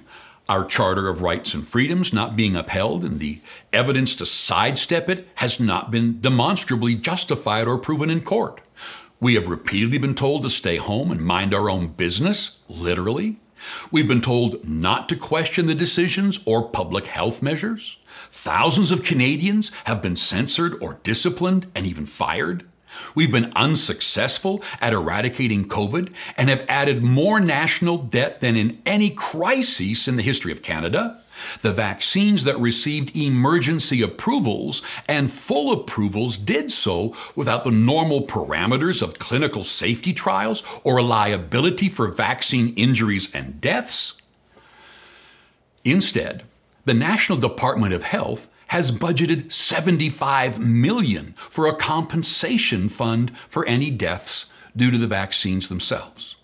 our 0.48 0.64
Charter 0.64 1.08
of 1.08 1.20
Rights 1.20 1.52
and 1.52 1.66
Freedoms 1.66 2.12
not 2.12 2.36
being 2.36 2.56
upheld, 2.56 3.04
and 3.04 3.20
the 3.20 3.40
evidence 3.72 4.14
to 4.16 4.26
sidestep 4.26 5.08
it 5.08 5.28
has 5.36 5.60
not 5.60 5.90
been 5.90 6.20
demonstrably 6.20 6.94
justified 6.94 7.66
or 7.66 7.78
proven 7.78 8.08
in 8.08 8.22
court. 8.22 8.60
We 9.20 9.34
have 9.34 9.48
repeatedly 9.48 9.98
been 9.98 10.14
told 10.14 10.42
to 10.42 10.50
stay 10.50 10.76
home 10.76 11.10
and 11.10 11.20
mind 11.20 11.52
our 11.52 11.68
own 11.68 11.88
business, 11.88 12.60
literally. 12.68 13.38
We've 13.90 14.08
been 14.08 14.20
told 14.20 14.68
not 14.68 15.08
to 15.08 15.16
question 15.16 15.66
the 15.66 15.74
decisions 15.74 16.40
or 16.44 16.68
public 16.68 17.06
health 17.06 17.42
measures. 17.42 17.98
Thousands 18.30 18.90
of 18.90 19.02
Canadians 19.02 19.70
have 19.84 20.02
been 20.02 20.16
censored 20.16 20.74
or 20.82 21.00
disciplined 21.02 21.70
and 21.74 21.86
even 21.86 22.06
fired. 22.06 22.64
We've 23.14 23.30
been 23.32 23.52
unsuccessful 23.54 24.62
at 24.80 24.92
eradicating 24.92 25.68
COVID 25.68 26.12
and 26.36 26.48
have 26.48 26.64
added 26.68 27.02
more 27.02 27.40
national 27.40 27.98
debt 27.98 28.40
than 28.40 28.56
in 28.56 28.80
any 28.86 29.10
crisis 29.10 30.08
in 30.08 30.16
the 30.16 30.22
history 30.22 30.52
of 30.52 30.62
Canada. 30.62 31.20
The 31.62 31.72
vaccines 31.72 32.44
that 32.44 32.58
received 32.58 33.16
emergency 33.16 34.02
approvals 34.02 34.82
and 35.06 35.30
full 35.30 35.72
approvals 35.72 36.36
did 36.36 36.72
so 36.72 37.14
without 37.34 37.64
the 37.64 37.70
normal 37.70 38.26
parameters 38.26 39.02
of 39.02 39.18
clinical 39.18 39.62
safety 39.62 40.12
trials 40.12 40.62
or 40.84 41.02
liability 41.02 41.88
for 41.88 42.08
vaccine 42.08 42.74
injuries 42.76 43.34
and 43.34 43.60
deaths. 43.60 44.14
Instead, 45.84 46.44
the 46.84 46.94
National 46.94 47.38
Department 47.38 47.92
of 47.92 48.02
Health 48.02 48.48
has 48.68 48.90
budgeted 48.90 49.50
75 49.50 50.58
million 50.58 51.34
for 51.36 51.66
a 51.66 51.74
compensation 51.74 52.88
fund 52.88 53.36
for 53.48 53.66
any 53.66 53.90
deaths 53.90 54.46
due 54.76 54.90
to 54.90 54.98
the 54.98 55.06
vaccines 55.06 55.68
themselves. 55.68 56.36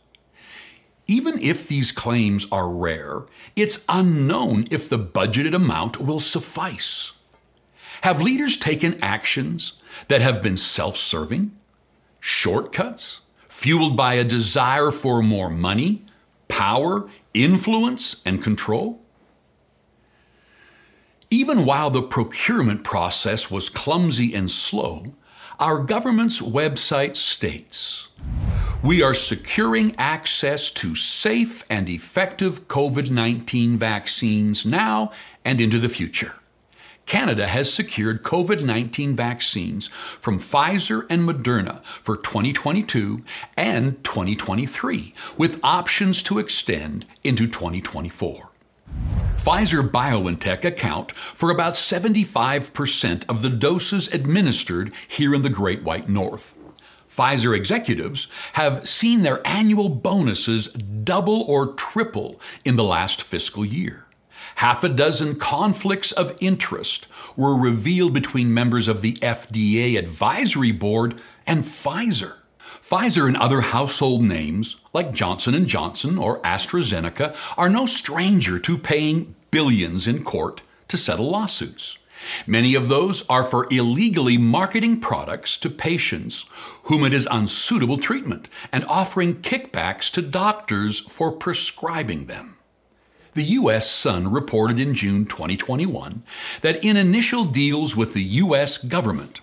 Even 1.06 1.38
if 1.40 1.68
these 1.68 1.92
claims 1.92 2.46
are 2.50 2.68
rare, 2.68 3.24
it's 3.54 3.84
unknown 3.88 4.66
if 4.70 4.88
the 4.88 4.98
budgeted 4.98 5.54
amount 5.54 6.00
will 6.00 6.20
suffice. 6.20 7.12
Have 8.02 8.22
leaders 8.22 8.56
taken 8.56 9.02
actions 9.02 9.74
that 10.08 10.22
have 10.22 10.42
been 10.42 10.56
self 10.56 10.96
serving, 10.96 11.52
shortcuts, 12.20 13.20
fueled 13.48 13.96
by 13.96 14.14
a 14.14 14.24
desire 14.24 14.90
for 14.90 15.22
more 15.22 15.50
money, 15.50 16.02
power, 16.48 17.08
influence, 17.34 18.22
and 18.24 18.42
control? 18.42 19.00
Even 21.30 21.64
while 21.64 21.90
the 21.90 22.02
procurement 22.02 22.84
process 22.84 23.50
was 23.50 23.68
clumsy 23.68 24.34
and 24.34 24.50
slow, 24.50 25.14
our 25.58 25.78
government's 25.78 26.40
website 26.40 27.16
states 27.16 28.08
We 28.84 29.02
are 29.02 29.14
securing 29.14 29.96
access 29.96 30.70
to 30.72 30.94
safe 30.94 31.64
and 31.70 31.88
effective 31.88 32.68
COVID 32.68 33.08
19 33.08 33.78
vaccines 33.78 34.66
now 34.66 35.10
and 35.42 35.58
into 35.58 35.78
the 35.78 35.88
future. 35.88 36.34
Canada 37.06 37.46
has 37.46 37.72
secured 37.72 38.22
COVID 38.22 38.62
19 38.62 39.16
vaccines 39.16 39.86
from 39.86 40.38
Pfizer 40.38 41.06
and 41.08 41.26
Moderna 41.26 41.82
for 41.82 42.14
2022 42.14 43.24
and 43.56 44.04
2023, 44.04 45.14
with 45.38 45.60
options 45.62 46.22
to 46.24 46.38
extend 46.38 47.06
into 47.24 47.46
2024. 47.46 48.50
Pfizer 49.36 49.90
BioNTech 49.90 50.62
account 50.62 51.12
for 51.12 51.50
about 51.50 51.72
75% 51.72 53.24
of 53.30 53.40
the 53.40 53.48
doses 53.48 54.12
administered 54.12 54.92
here 55.08 55.34
in 55.34 55.40
the 55.40 55.48
Great 55.48 55.82
White 55.82 56.10
North. 56.10 56.54
Pfizer 57.14 57.56
executives 57.56 58.26
have 58.54 58.88
seen 58.88 59.22
their 59.22 59.46
annual 59.46 59.88
bonuses 59.88 60.68
double 60.68 61.42
or 61.42 61.74
triple 61.74 62.40
in 62.64 62.76
the 62.76 62.84
last 62.84 63.22
fiscal 63.22 63.64
year. 63.64 64.06
Half 64.56 64.82
a 64.82 64.88
dozen 64.88 65.36
conflicts 65.36 66.10
of 66.12 66.36
interest 66.40 67.06
were 67.36 67.60
revealed 67.60 68.14
between 68.14 68.54
members 68.54 68.88
of 68.88 69.00
the 69.00 69.14
FDA 69.14 69.96
advisory 69.98 70.72
board 70.72 71.20
and 71.46 71.62
Pfizer. 71.62 72.36
Pfizer 72.82 73.28
and 73.28 73.36
other 73.36 73.60
household 73.60 74.22
names 74.22 74.76
like 74.92 75.12
Johnson 75.12 75.66
& 75.66 75.68
Johnson 75.68 76.18
or 76.18 76.40
AstraZeneca 76.40 77.36
are 77.56 77.68
no 77.68 77.86
stranger 77.86 78.58
to 78.58 78.76
paying 78.76 79.34
billions 79.50 80.06
in 80.06 80.24
court 80.24 80.62
to 80.88 80.96
settle 80.96 81.30
lawsuits. 81.30 81.96
Many 82.46 82.74
of 82.74 82.88
those 82.88 83.24
are 83.28 83.44
for 83.44 83.66
illegally 83.70 84.38
marketing 84.38 85.00
products 85.00 85.56
to 85.58 85.70
patients 85.70 86.46
whom 86.84 87.04
it 87.04 87.12
is 87.12 87.28
unsuitable 87.30 87.98
treatment 87.98 88.48
and 88.72 88.84
offering 88.84 89.36
kickbacks 89.36 90.10
to 90.12 90.22
doctors 90.22 91.00
for 91.00 91.32
prescribing 91.32 92.26
them. 92.26 92.58
The 93.34 93.42
U.S. 93.42 93.90
Sun 93.90 94.30
reported 94.30 94.78
in 94.78 94.94
June 94.94 95.24
2021 95.24 96.22
that 96.62 96.84
in 96.84 96.96
initial 96.96 97.44
deals 97.44 97.96
with 97.96 98.14
the 98.14 98.22
U.S. 98.22 98.78
government, 98.78 99.40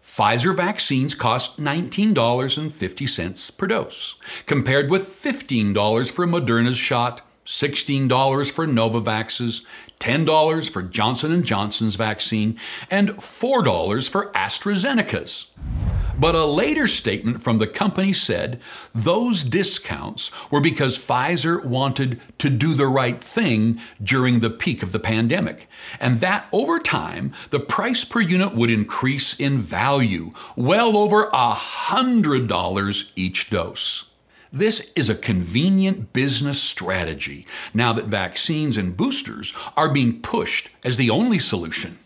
Pfizer 0.00 0.54
vaccines 0.54 1.14
cost 1.14 1.58
$19.50 1.58 3.56
per 3.56 3.66
dose, 3.66 4.16
compared 4.46 4.88
with 4.90 5.08
$15 5.08 6.10
for 6.12 6.26
Moderna's 6.26 6.76
shot, 6.76 7.22
$16 7.44 8.50
for 8.50 8.66
Novavax's, 8.66 9.62
$10 10.00 10.70
for 10.70 10.82
Johnson 10.82 11.42
& 11.42 11.44
Johnson's 11.44 11.94
vaccine, 11.94 12.58
and 12.90 13.10
$4 13.10 14.08
for 14.08 14.32
AstraZeneca's. 14.32 15.46
But 16.18 16.34
a 16.34 16.44
later 16.44 16.86
statement 16.86 17.42
from 17.42 17.58
the 17.58 17.66
company 17.66 18.12
said 18.12 18.60
those 18.94 19.42
discounts 19.42 20.30
were 20.50 20.60
because 20.60 20.96
Pfizer 20.96 21.64
wanted 21.64 22.20
to 22.38 22.48
do 22.48 22.74
the 22.74 22.86
right 22.86 23.20
thing 23.20 23.80
during 24.02 24.40
the 24.40 24.50
peak 24.50 24.82
of 24.82 24.92
the 24.92 25.00
pandemic, 25.00 25.68
and 25.98 26.20
that 26.20 26.46
over 26.52 26.78
time 26.78 27.32
the 27.50 27.60
price 27.60 28.04
per 28.04 28.20
unit 28.20 28.54
would 28.54 28.70
increase 28.70 29.34
in 29.38 29.58
value, 29.58 30.30
well 30.54 30.96
over 30.96 31.26
$100 31.30 33.10
each 33.16 33.50
dose. 33.50 34.04
This 34.54 34.92
is 34.94 35.10
a 35.10 35.16
convenient 35.16 36.12
business 36.12 36.62
strategy 36.62 37.44
now 37.74 37.92
that 37.92 38.04
vaccines 38.04 38.76
and 38.76 38.96
boosters 38.96 39.52
are 39.76 39.88
being 39.88 40.22
pushed 40.22 40.68
as 40.84 40.96
the 40.96 41.10
only 41.10 41.40
solution. 41.40 41.98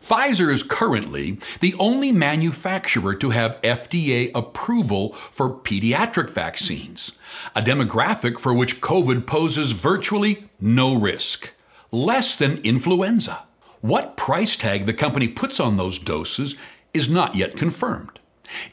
Pfizer 0.00 0.50
is 0.50 0.62
currently 0.62 1.36
the 1.60 1.74
only 1.78 2.12
manufacturer 2.12 3.14
to 3.16 3.28
have 3.28 3.60
FDA 3.60 4.30
approval 4.34 5.12
for 5.12 5.50
pediatric 5.50 6.30
vaccines, 6.30 7.12
a 7.54 7.60
demographic 7.60 8.40
for 8.40 8.54
which 8.54 8.80
COVID 8.80 9.26
poses 9.26 9.72
virtually 9.72 10.44
no 10.58 10.94
risk, 10.94 11.52
less 11.92 12.36
than 12.36 12.56
influenza. 12.64 13.44
What 13.82 14.16
price 14.16 14.56
tag 14.56 14.86
the 14.86 14.94
company 14.94 15.28
puts 15.28 15.60
on 15.60 15.76
those 15.76 15.98
doses 15.98 16.56
is 16.94 17.10
not 17.10 17.34
yet 17.34 17.54
confirmed. 17.54 18.13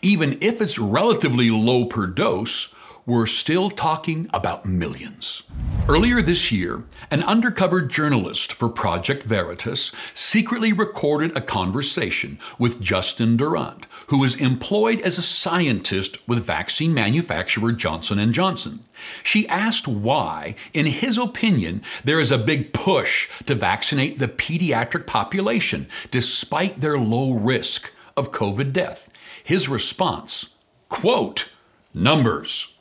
Even 0.01 0.37
if 0.41 0.61
it's 0.61 0.79
relatively 0.79 1.49
low 1.49 1.85
per 1.85 2.07
dose, 2.07 2.73
we're 3.05 3.25
still 3.25 3.69
talking 3.69 4.29
about 4.33 4.65
millions. 4.65 5.43
Earlier 5.89 6.21
this 6.21 6.51
year, 6.51 6.83
an 7.09 7.23
undercover 7.23 7.81
journalist 7.81 8.53
for 8.53 8.69
Project 8.69 9.23
Veritas 9.23 9.91
secretly 10.13 10.71
recorded 10.71 11.35
a 11.35 11.41
conversation 11.41 12.37
with 12.59 12.79
Justin 12.79 13.35
Durant, 13.35 13.87
who 14.07 14.23
is 14.23 14.35
employed 14.35 15.01
as 15.01 15.17
a 15.17 15.23
scientist 15.23 16.25
with 16.27 16.45
vaccine 16.45 16.93
manufacturer 16.93 17.71
Johnson 17.71 18.31
& 18.31 18.33
Johnson. 18.33 18.85
She 19.23 19.47
asked 19.47 19.87
why, 19.87 20.55
in 20.73 20.85
his 20.85 21.17
opinion, 21.17 21.81
there 22.03 22.19
is 22.19 22.31
a 22.31 22.37
big 22.37 22.71
push 22.71 23.27
to 23.47 23.55
vaccinate 23.55 24.19
the 24.19 24.27
pediatric 24.27 25.07
population 25.07 25.87
despite 26.11 26.79
their 26.79 26.99
low 26.99 27.33
risk 27.33 27.91
of 28.15 28.31
COVID 28.31 28.71
death. 28.71 29.09
His 29.43 29.69
response, 29.69 30.49
quote, 30.89 31.49
numbers. 31.93 32.73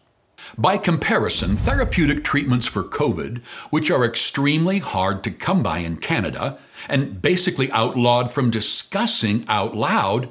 By 0.59 0.79
comparison, 0.79 1.57
therapeutic 1.57 2.25
treatments 2.25 2.67
for 2.67 2.83
COVID, 2.83 3.43
which 3.71 3.91
are 3.91 4.05
extremely 4.05 4.79
hard 4.79 5.23
to 5.25 5.31
come 5.31 5.63
by 5.63 5.79
in 5.79 5.97
Canada 5.97 6.59
and 6.89 7.23
basically 7.23 7.71
outlawed 7.71 8.31
from 8.31 8.51
discussing 8.51 9.45
out 9.49 9.77
loud, 9.77 10.29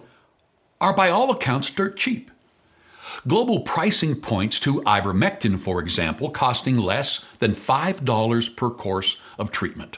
are 0.82 0.96
by 0.96 1.10
all 1.10 1.32
accounts 1.32 1.70
dirt 1.70 1.98
cheap. 1.98 2.32
Global 3.28 3.62
pricing 3.62 4.15
points 4.15 4.60
to 4.62 4.82
ivermectin, 4.82 5.60
for 5.60 5.80
example, 5.80 6.30
costing 6.30 6.78
less 6.78 7.26
than 7.39 7.52
$5 7.52 8.56
per 8.56 8.70
course 8.70 9.18
of 9.38 9.52
treatment. 9.52 9.98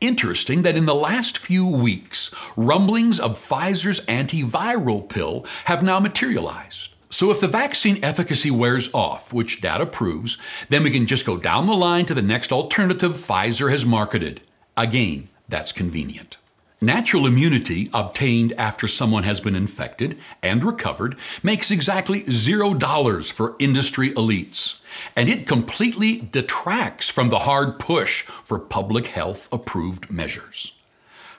Interesting 0.00 0.62
that 0.62 0.76
in 0.76 0.86
the 0.86 0.94
last 0.94 1.38
few 1.38 1.66
weeks, 1.66 2.34
rumblings 2.56 3.20
of 3.20 3.38
Pfizer's 3.38 4.00
antiviral 4.06 5.08
pill 5.08 5.46
have 5.64 5.82
now 5.82 6.00
materialized. 6.00 6.94
So 7.10 7.30
if 7.30 7.40
the 7.40 7.48
vaccine 7.48 8.02
efficacy 8.04 8.50
wears 8.50 8.88
off, 8.94 9.32
which 9.32 9.60
data 9.60 9.84
proves, 9.84 10.38
then 10.68 10.84
we 10.84 10.90
can 10.90 11.06
just 11.06 11.26
go 11.26 11.36
down 11.36 11.66
the 11.66 11.74
line 11.74 12.06
to 12.06 12.14
the 12.14 12.22
next 12.22 12.52
alternative 12.52 13.12
Pfizer 13.12 13.70
has 13.70 13.84
marketed. 13.84 14.42
Again, 14.76 15.28
that's 15.48 15.72
convenient. 15.72 16.36
Natural 16.82 17.26
immunity 17.26 17.90
obtained 17.92 18.54
after 18.54 18.88
someone 18.88 19.24
has 19.24 19.38
been 19.38 19.54
infected 19.54 20.18
and 20.42 20.64
recovered 20.64 21.18
makes 21.42 21.70
exactly 21.70 22.20
zero 22.20 22.72
dollars 22.72 23.30
for 23.30 23.54
industry 23.58 24.12
elites, 24.12 24.78
and 25.14 25.28
it 25.28 25.46
completely 25.46 26.22
detracts 26.32 27.10
from 27.10 27.28
the 27.28 27.40
hard 27.40 27.78
push 27.78 28.22
for 28.22 28.58
public 28.58 29.08
health 29.08 29.46
approved 29.52 30.10
measures. 30.10 30.72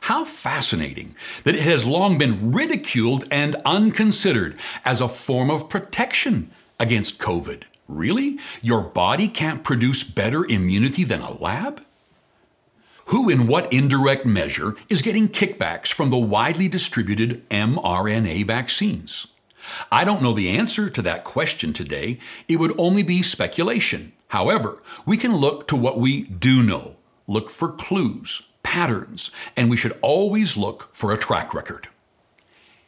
How 0.02 0.26
fascinating 0.26 1.16
that 1.44 1.56
it 1.56 1.64
has 1.64 1.88
long 1.88 2.20
been 2.20 2.52
ridiculed 2.52 3.28
and 3.32 3.56
unconsidered 3.66 4.60
as 4.86 5.02
a 5.02 5.10
form 5.10 5.50
of 5.50 5.70
protection 5.70 6.52
against 6.80 7.18
COVID. 7.18 7.64
Really? 7.88 8.38
Your 8.62 8.84
body 8.84 9.28
can't 9.28 9.64
produce 9.64 10.04
better 10.04 10.46
immunity 10.46 11.04
than 11.04 11.22
a 11.22 11.34
lab? 11.34 11.84
Who, 13.12 13.30
in 13.30 13.46
what 13.46 13.74
indirect 13.74 14.26
measure, 14.26 14.74
is 14.88 15.02
getting 15.02 15.28
kickbacks 15.28 15.92
from 15.92 16.12
the 16.12 16.18
widely 16.18 16.70
distributed 16.70 17.48
mRNA 17.50 18.48
vaccines? 18.48 19.28
I 19.92 20.06
don't 20.06 20.22
know 20.22 20.32
the 20.32 20.48
answer 20.48 20.90
to 20.90 21.02
that 21.02 21.26
question 21.26 21.74
today. 21.74 22.20
It 22.48 22.56
would 22.56 22.74
only 22.80 23.04
be 23.04 23.22
speculation. 23.22 24.14
However, 24.30 24.82
we 25.06 25.18
can 25.18 25.36
look 25.36 25.68
to 25.68 25.76
what 25.76 26.00
we 26.00 26.24
do 26.24 26.64
know, 26.64 26.96
look 27.28 27.50
for 27.50 27.74
clues, 27.74 28.44
patterns, 28.64 29.30
and 29.58 29.70
we 29.70 29.76
should 29.76 30.00
always 30.02 30.56
look 30.56 30.88
for 30.94 31.12
a 31.12 31.18
track 31.18 31.54
record. 31.54 31.90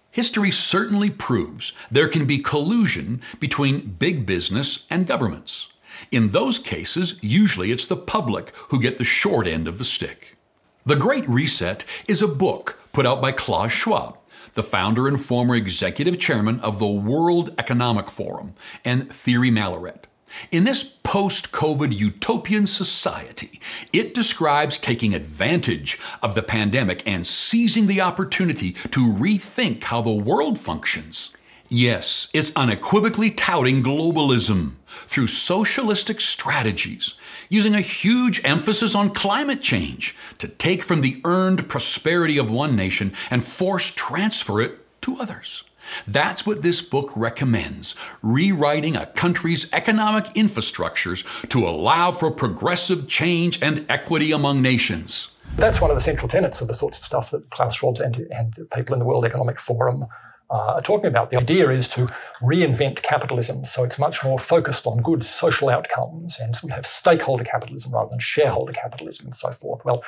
History 0.10 0.52
certainly 0.52 1.10
proves 1.10 1.74
there 1.92 2.08
can 2.08 2.26
be 2.26 2.38
collusion 2.38 3.22
between 3.42 3.98
big 4.00 4.26
business 4.26 4.88
and 4.90 5.06
governments. 5.06 5.73
In 6.14 6.30
those 6.30 6.60
cases, 6.60 7.18
usually 7.24 7.72
it's 7.72 7.88
the 7.88 7.98
public 7.98 8.56
who 8.70 8.80
get 8.80 9.00
the 9.00 9.04
short 9.04 9.48
end 9.48 9.68
of 9.68 9.80
the 9.80 9.84
stick. 9.84 10.38
The 10.86 10.96
Great 10.96 11.28
Reset 11.28 11.86
is 12.08 12.22
a 12.22 12.28
book 12.28 12.80
put 12.92 13.08
out 13.08 13.20
by 13.20 13.32
Klaus 13.32 13.72
Schwab, 13.72 14.20
the 14.54 14.62
founder 14.62 15.08
and 15.08 15.20
former 15.20 15.56
executive 15.56 16.20
chairman 16.20 16.60
of 16.60 16.78
the 16.78 16.86
World 16.86 17.56
Economic 17.58 18.12
Forum, 18.12 18.54
and 18.86 19.12
Thierry 19.12 19.50
Malleret. 19.50 20.04
In 20.52 20.66
this 20.66 20.84
post 20.84 21.52
COVID 21.52 21.98
utopian 21.98 22.68
society, 22.68 23.60
it 23.92 24.14
describes 24.14 24.78
taking 24.78 25.16
advantage 25.16 25.98
of 26.22 26.36
the 26.36 26.44
pandemic 26.44 27.02
and 27.08 27.26
seizing 27.26 27.88
the 27.88 28.02
opportunity 28.02 28.74
to 28.92 29.00
rethink 29.00 29.86
how 29.86 30.02
the 30.02 30.12
world 30.12 30.60
functions. 30.60 31.32
Yes, 31.70 32.28
it's 32.34 32.56
unequivocally 32.56 33.32
touting 33.32 33.82
globalism 33.82 34.74
through 34.88 35.28
socialistic 35.28 36.22
strategies, 36.22 37.16
using 37.50 37.74
a 37.74 37.82
huge 37.82 38.42
emphasis 38.44 38.94
on 38.94 39.10
climate 39.10 39.62
change 39.62 40.16
to 40.38 40.48
take 40.48 40.84
from 40.84 41.02
the 41.02 41.20
earned 41.24 41.68
prosperity 41.68 42.38
of 42.38 42.52
one 42.52 42.76
nation 42.76 43.14
and 43.32 43.44
force 43.44 43.92
transfer 43.92 44.62
it 44.62 44.80
to 45.02 45.18
others. 45.20 45.64
That's 46.08 46.46
what 46.46 46.62
this 46.62 46.82
book 46.82 47.12
recommends 47.16 47.96
rewriting 48.22 48.96
a 48.96 49.06
country's 49.06 49.72
economic 49.74 50.26
infrastructures 50.36 51.50
to 51.50 51.68
allow 51.68 52.12
for 52.12 52.32
progressive 52.32 53.08
change 53.08 53.62
and 53.62 53.86
equity 53.90 54.32
among 54.32 54.62
nations. 54.62 55.30
That's 55.56 55.82
one 55.82 55.92
of 55.92 55.98
the 55.98 56.02
central 56.02 56.30
tenets 56.30 56.62
of 56.62 56.68
the 56.68 56.74
sorts 56.74 56.98
of 56.98 57.04
stuff 57.04 57.32
that 57.32 57.50
Klaus 57.50 57.76
Schwab 57.76 57.98
and, 57.98 58.16
and 58.32 58.54
the 58.54 58.66
people 58.66 58.94
in 58.94 59.00
the 59.00 59.06
World 59.06 59.26
Economic 59.26 59.60
Forum 59.60 60.06
uh, 60.54 60.76
are 60.76 60.82
talking 60.82 61.08
about. 61.08 61.32
The 61.32 61.40
idea 61.40 61.70
is 61.72 61.88
to 61.90 62.08
reinvent 62.42 63.02
capitalism 63.02 63.66
so 63.66 63.84
it's 63.84 63.98
much 63.98 64.24
more 64.24 64.38
focused 64.38 64.86
on 64.86 65.02
good 65.02 65.26
social 65.26 65.68
outcomes 65.70 66.40
and 66.40 66.58
we 66.64 66.72
have 66.72 66.86
stakeholder 66.86 67.44
capitalism 67.44 67.92
rather 67.92 68.12
than 68.12 68.20
shareholder 68.20 68.72
capitalism 68.72 69.26
and 69.26 69.36
so 69.36 69.52
forth. 69.52 69.84
Well, 69.84 70.04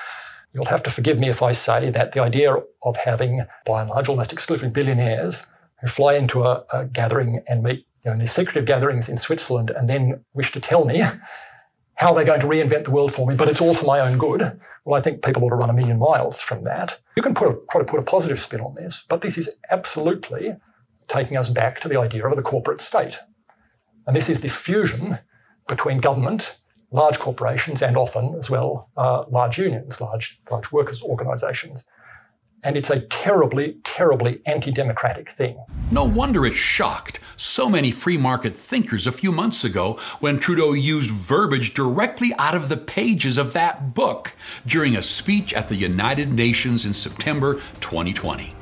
you'll 0.54 0.66
have 0.66 0.84
to 0.84 0.92
forgive 0.92 1.20
me 1.20 1.30
if 1.30 1.42
I 1.42 1.52
say 1.52 1.90
that 1.90 2.12
the 2.12 2.22
idea 2.22 2.56
of 2.84 2.96
having, 2.98 3.46
by 3.66 3.82
and 3.82 3.90
large, 3.90 4.08
almost 4.08 4.32
exclusively 4.32 4.70
billionaires 4.70 5.48
who 5.82 5.88
fly 5.88 6.14
into 6.14 6.44
a, 6.44 6.64
a 6.72 6.86
gathering 6.86 7.44
and 7.48 7.64
meet 7.64 7.80
you 8.04 8.10
know, 8.10 8.14
in 8.14 8.20
these 8.20 8.32
secretive 8.32 8.66
gatherings 8.66 9.10
in 9.10 9.18
Switzerland 9.18 9.72
and 9.72 9.90
then 9.90 10.24
wish 10.34 10.52
to 10.52 10.60
tell 10.60 10.86
me 10.86 11.04
how 11.96 12.10
are 12.10 12.16
they're 12.16 12.26
going 12.26 12.42
to 12.42 12.48
reinvent 12.48 12.86
the 12.86 12.92
world 12.92 13.14
for 13.14 13.28
me, 13.28 13.36
but 13.36 13.48
it's 13.48 13.62
all 13.62 13.74
for 13.74 13.86
my 13.86 14.00
own 14.00 14.18
good. 14.18 14.60
Well, 14.84 15.00
I 15.00 15.02
think 15.02 15.24
people 15.24 15.44
ought 15.44 15.50
to 15.50 15.56
run 15.56 15.70
a 15.70 15.74
million 15.74 15.98
miles 15.98 16.42
from 16.42 16.64
that. 16.64 17.00
You 17.16 17.24
can 17.24 17.34
put 17.34 17.48
a, 17.48 17.58
try 17.72 17.82
to 17.82 17.86
put 17.86 18.00
a 18.00 18.04
positive 18.04 18.40
spin 18.40 18.62
on 18.62 18.76
this, 18.76 19.06
but 19.08 19.22
this 19.22 19.38
is 19.38 19.58
absolutely 19.72 20.56
taking 21.08 21.38
us 21.38 21.50
back 21.50 21.80
to 21.82 21.88
the 21.88 22.00
idea 22.00 22.28
of 22.28 22.36
the 22.36 22.42
corporate 22.42 22.82
state. 22.82 23.20
And 24.06 24.16
this 24.16 24.30
is 24.30 24.42
the 24.42 24.50
fusion 24.50 25.20
between 25.68 26.00
government, 26.00 26.60
large 26.92 27.18
corporations, 27.18 27.82
and 27.82 27.98
often 27.98 28.36
as 28.40 28.50
well 28.50 28.90
uh, 28.98 29.24
large 29.30 29.58
unions, 29.58 30.00
large, 30.02 30.42
large 30.52 30.72
workers' 30.72 31.02
organizations 31.02 31.88
and 32.66 32.76
it's 32.76 32.90
a 32.90 33.00
terribly, 33.00 33.78
terribly 33.84 34.42
anti 34.46 34.72
democratic 34.72 35.30
thing. 35.30 35.56
No 35.92 36.04
wonder 36.04 36.46
it 36.46 36.54
shocked 36.54 37.20
so 37.38 37.70
many 37.70 37.92
free 37.92 38.18
market 38.18 38.58
thinkers 38.58 39.06
a 39.06 39.12
few 39.12 39.32
months 39.32 39.64
ago 39.64 40.00
when 40.20 40.40
Trudeau 40.40 40.74
used 40.74 41.12
verbiage 41.12 41.74
directly 41.74 42.34
out 42.40 42.56
of 42.56 42.68
the 42.68 42.78
pages 42.78 43.38
of 43.38 43.54
that 43.54 43.94
book 43.94 44.34
during 44.66 44.96
a 44.96 45.02
speech 45.02 45.54
at 45.54 45.68
the 45.68 45.76
United 45.76 46.34
Nations 46.34 46.86
in 46.86 46.94
September 46.94 47.56
2020. 47.82 48.56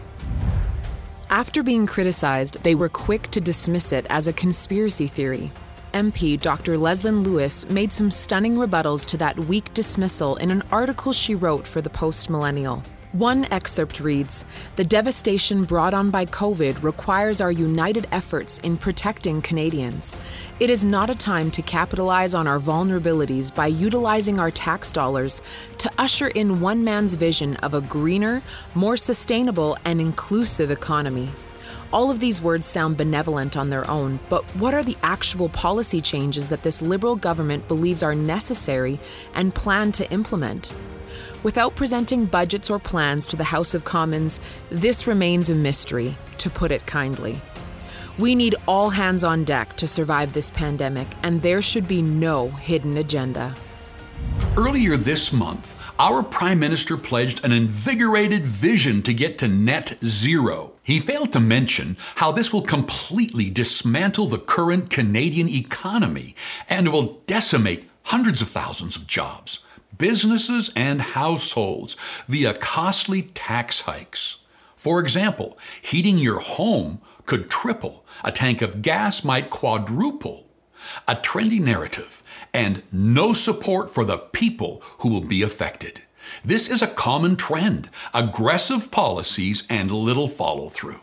After 1.30 1.63
being 1.63 1.88
criticized, 1.88 2.62
they 2.63 2.76
were 2.76 2.89
quick 2.89 3.32
to 3.32 3.42
dismiss 3.42 3.94
it 3.94 4.06
as 4.10 4.28
a 4.28 4.34
conspiracy 4.34 5.08
theory. 5.08 5.52
MP 5.94 6.39
Dr. 6.39 6.78
Leslyn 6.78 7.24
Lewis 7.24 7.70
made 7.70 7.92
some 7.92 8.12
stunning 8.12 8.56
rebuttals 8.56 9.06
to 9.08 9.18
that 9.18 9.39
weak 9.46 9.74
dismissal 9.74 10.36
in 10.38 10.52
an 10.52 10.63
article 10.72 11.13
she 11.13 11.36
wrote 11.36 11.66
for 11.66 11.82
the 11.82 11.89
Post 11.89 12.30
Millennial. 12.30 12.84
One 13.13 13.45
excerpt 13.52 13.99
reads 13.99 14.43
The 14.76 14.84
devastation 14.84 15.65
brought 15.65 15.93
on 15.93 16.10
by 16.10 16.26
COVID 16.26 16.82
requires 16.82 17.41
our 17.41 17.52
united 17.52 18.08
efforts 18.12 18.58
in 18.58 18.76
protecting 18.76 19.39
Canadians. 19.39 20.17
It 20.60 20.71
is 20.71 20.84
not 20.84 21.12
a 21.12 21.15
time 21.15 21.52
to 21.52 21.62
capitalize 21.62 22.34
on 22.34 22.47
our 22.47 22.58
vulnerabilities 22.58 23.54
by 23.54 23.67
utilizing 23.67 24.39
our 24.39 24.49
tax 24.49 24.89
dollars 24.89 25.43
to 25.78 25.91
usher 25.99 26.30
in 26.30 26.60
one 26.60 26.84
man's 26.84 27.13
vision 27.13 27.56
of 27.58 27.76
a 27.76 27.82
greener, 27.82 28.41
more 28.73 28.97
sustainable, 28.97 29.78
and 29.86 30.02
inclusive 30.02 30.71
economy. 30.71 31.30
All 31.91 32.10
of 32.10 32.19
these 32.19 32.41
words 32.41 32.65
sound 32.65 32.97
benevolent 32.97 33.56
on 33.56 33.69
their 33.69 33.88
own, 33.88 34.19
but 34.28 34.43
what 34.56 34.73
are 34.73 34.82
the 34.82 34.97
actual 35.04 35.49
policy 35.49 36.02
changes 36.02 36.49
that 36.49 36.63
this 36.63 36.82
Liberal 36.82 37.15
government 37.15 37.67
believes 37.67 38.02
are 38.02 38.15
necessary 38.15 38.99
and 39.36 39.54
plan 39.54 39.91
to 39.91 40.12
implement? 40.12 40.73
Without 41.43 41.75
presenting 41.75 42.25
budgets 42.25 42.69
or 42.69 42.79
plans 42.79 43.27
to 43.27 43.36
the 43.36 43.43
House 43.43 43.73
of 43.73 43.84
Commons, 43.84 44.39
this 44.69 45.06
remains 45.06 45.49
a 45.49 45.56
mystery, 45.56 46.15
to 46.38 46.49
put 46.49 46.71
it 46.71 46.86
kindly. 46.86 47.41
We 48.17 48.34
need 48.34 48.56
all 48.65 48.89
hands 48.89 49.25
on 49.25 49.43
deck 49.43 49.75
to 49.77 49.88
survive 49.88 50.32
this 50.32 50.49
pandemic, 50.51 51.08
and 51.21 51.41
there 51.41 51.62
should 51.62 51.86
be 51.86 52.01
no 52.01 52.47
hidden 52.47 52.95
agenda. 52.95 53.56
Earlier 54.56 54.95
this 54.95 55.34
month, 55.34 55.75
our 55.99 56.23
Prime 56.23 56.60
Minister 56.60 56.95
pledged 56.95 57.43
an 57.43 57.51
invigorated 57.51 58.45
vision 58.45 59.01
to 59.01 59.13
get 59.13 59.38
to 59.39 59.49
net 59.49 59.97
zero. 60.01 60.71
He 60.82 61.01
failed 61.01 61.34
to 61.34 61.41
mention 61.41 61.97
how 62.15 62.32
this 62.32 62.53
will 62.53 62.62
completely 62.62 63.49
dismantle 63.49 64.27
the 64.27 64.39
current 64.39 64.89
Canadian 64.89 65.49
economy 65.49 66.36
and 66.69 66.93
will 66.93 67.19
decimate 67.27 67.89
hundreds 68.03 68.41
of 68.41 68.47
thousands 68.47 68.95
of 68.95 69.08
jobs 69.08 69.60
businesses 69.97 70.71
and 70.75 71.01
households 71.01 71.95
via 72.27 72.53
costly 72.53 73.23
tax 73.23 73.82
hikes. 73.82 74.38
For 74.75 74.99
example, 74.99 75.58
heating 75.82 76.17
your 76.17 76.39
home 76.39 76.99
could 77.25 77.49
triple, 77.49 78.03
a 78.23 78.32
tank 78.32 78.62
of 78.62 78.82
gas 78.82 79.23
might 79.23 79.49
quadruple. 79.49 80.47
A 81.08 81.15
trendy 81.15 81.62
narrative 81.62 82.21
and 82.53 82.84
no 82.91 83.34
support 83.34 83.89
for 83.89 84.03
the 84.06 84.17
people 84.17 84.82
who 84.99 85.10
will 85.10 85.21
be 85.21 85.41
affected. 85.41 86.01
This 86.43 86.69
is 86.69 86.82
a 86.82 86.88
common 86.88 87.36
trend 87.36 87.89
aggressive 88.13 88.91
policies 88.91 89.63
and 89.69 89.91
little 89.91 90.27
follow 90.27 90.69
through. 90.69 90.99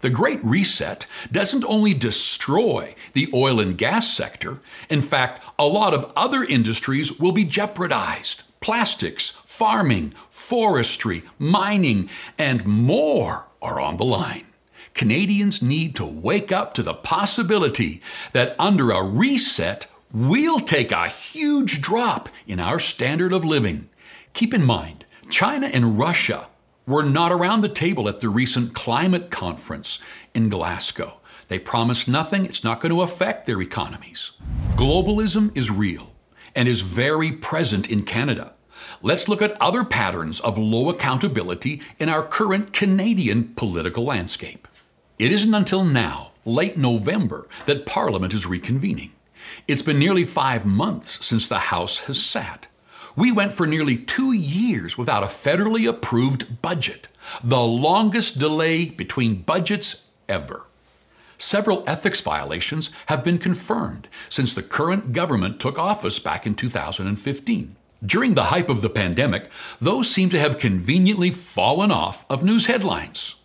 The 0.00 0.10
Great 0.10 0.42
Reset 0.44 1.06
doesn't 1.32 1.64
only 1.64 1.94
destroy 1.94 2.94
the 3.14 3.28
oil 3.34 3.60
and 3.60 3.76
gas 3.76 4.14
sector, 4.14 4.60
in 4.90 5.02
fact, 5.02 5.42
a 5.58 5.66
lot 5.66 5.94
of 5.94 6.12
other 6.14 6.42
industries 6.44 7.18
will 7.18 7.32
be 7.32 7.44
jeopardized. 7.44 8.42
Plastics, 8.60 9.30
farming, 9.44 10.12
forestry, 10.28 11.22
mining, 11.38 12.08
and 12.38 12.64
more 12.66 13.46
are 13.62 13.80
on 13.80 13.96
the 13.96 14.04
line. 14.04 14.46
Canadians 14.94 15.60
need 15.60 15.94
to 15.96 16.06
wake 16.06 16.50
up 16.50 16.72
to 16.74 16.82
the 16.82 16.94
possibility 16.94 18.00
that 18.32 18.56
under 18.58 18.90
a 18.90 19.02
reset, 19.02 19.86
we'll 20.12 20.60
take 20.60 20.90
a 20.90 21.08
huge 21.08 21.80
drop 21.80 22.28
in 22.46 22.58
our 22.58 22.78
standard 22.78 23.32
of 23.32 23.44
living. 23.44 23.88
Keep 24.32 24.54
in 24.54 24.64
mind, 24.64 25.04
China 25.30 25.66
and 25.66 25.98
Russia 25.98 26.48
were 26.86 27.02
not 27.02 27.32
around 27.32 27.60
the 27.60 27.68
table 27.68 28.08
at 28.08 28.20
the 28.20 28.28
recent 28.28 28.74
climate 28.74 29.30
conference 29.30 29.98
in 30.34 30.48
Glasgow. 30.48 31.20
They 31.48 31.58
promised 31.58 32.08
nothing, 32.08 32.44
it's 32.44 32.64
not 32.64 32.80
going 32.80 32.92
to 32.92 33.02
affect 33.02 33.46
their 33.46 33.60
economies. 33.60 34.32
Globalism 34.74 35.56
is 35.56 35.70
real 35.70 36.12
and 36.54 36.68
is 36.68 36.80
very 36.80 37.32
present 37.32 37.90
in 37.90 38.04
Canada. 38.04 38.52
Let's 39.02 39.28
look 39.28 39.42
at 39.42 39.60
other 39.60 39.84
patterns 39.84 40.40
of 40.40 40.58
low 40.58 40.88
accountability 40.88 41.82
in 41.98 42.08
our 42.08 42.22
current 42.22 42.72
Canadian 42.72 43.54
political 43.54 44.04
landscape. 44.04 44.66
It 45.18 45.32
isn't 45.32 45.54
until 45.54 45.84
now, 45.84 46.32
late 46.44 46.76
November, 46.76 47.48
that 47.66 47.86
Parliament 47.86 48.32
is 48.32 48.46
reconvening. 48.46 49.10
It's 49.68 49.82
been 49.82 49.98
nearly 49.98 50.24
five 50.24 50.64
months 50.66 51.24
since 51.24 51.48
the 51.48 51.58
House 51.58 52.00
has 52.00 52.22
sat. 52.22 52.68
We 53.16 53.32
went 53.32 53.54
for 53.54 53.66
nearly 53.66 53.96
two 53.96 54.32
years 54.32 54.98
without 54.98 55.22
a 55.22 55.26
federally 55.26 55.88
approved 55.88 56.60
budget, 56.60 57.08
the 57.42 57.62
longest 57.62 58.38
delay 58.38 58.90
between 58.90 59.40
budgets 59.40 60.04
ever. 60.28 60.66
Several 61.38 61.82
ethics 61.86 62.20
violations 62.20 62.90
have 63.06 63.24
been 63.24 63.38
confirmed 63.38 64.08
since 64.28 64.54
the 64.54 64.62
current 64.62 65.14
government 65.14 65.58
took 65.58 65.78
office 65.78 66.18
back 66.18 66.46
in 66.46 66.54
2015. 66.54 67.76
During 68.04 68.34
the 68.34 68.44
hype 68.44 68.68
of 68.68 68.82
the 68.82 68.90
pandemic, 68.90 69.50
those 69.80 70.10
seem 70.10 70.28
to 70.28 70.38
have 70.38 70.58
conveniently 70.58 71.30
fallen 71.30 71.90
off 71.90 72.26
of 72.28 72.44
news 72.44 72.66
headlines 72.66 73.36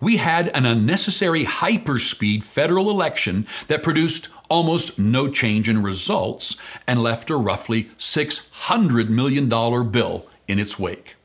we 0.00 0.16
had 0.16 0.48
an 0.48 0.66
unnecessary 0.66 1.44
hyperspeed 1.44 2.42
federal 2.42 2.90
election 2.90 3.46
that 3.68 3.82
produced 3.82 4.28
almost 4.48 4.98
no 4.98 5.28
change 5.28 5.68
in 5.68 5.82
results 5.82 6.56
and 6.86 7.02
left 7.02 7.30
a 7.30 7.36
roughly 7.36 7.84
$600 7.98 9.08
million 9.08 9.48
bill 9.90 10.26
in 10.48 10.58
its 10.58 10.78
wake. 10.78 11.16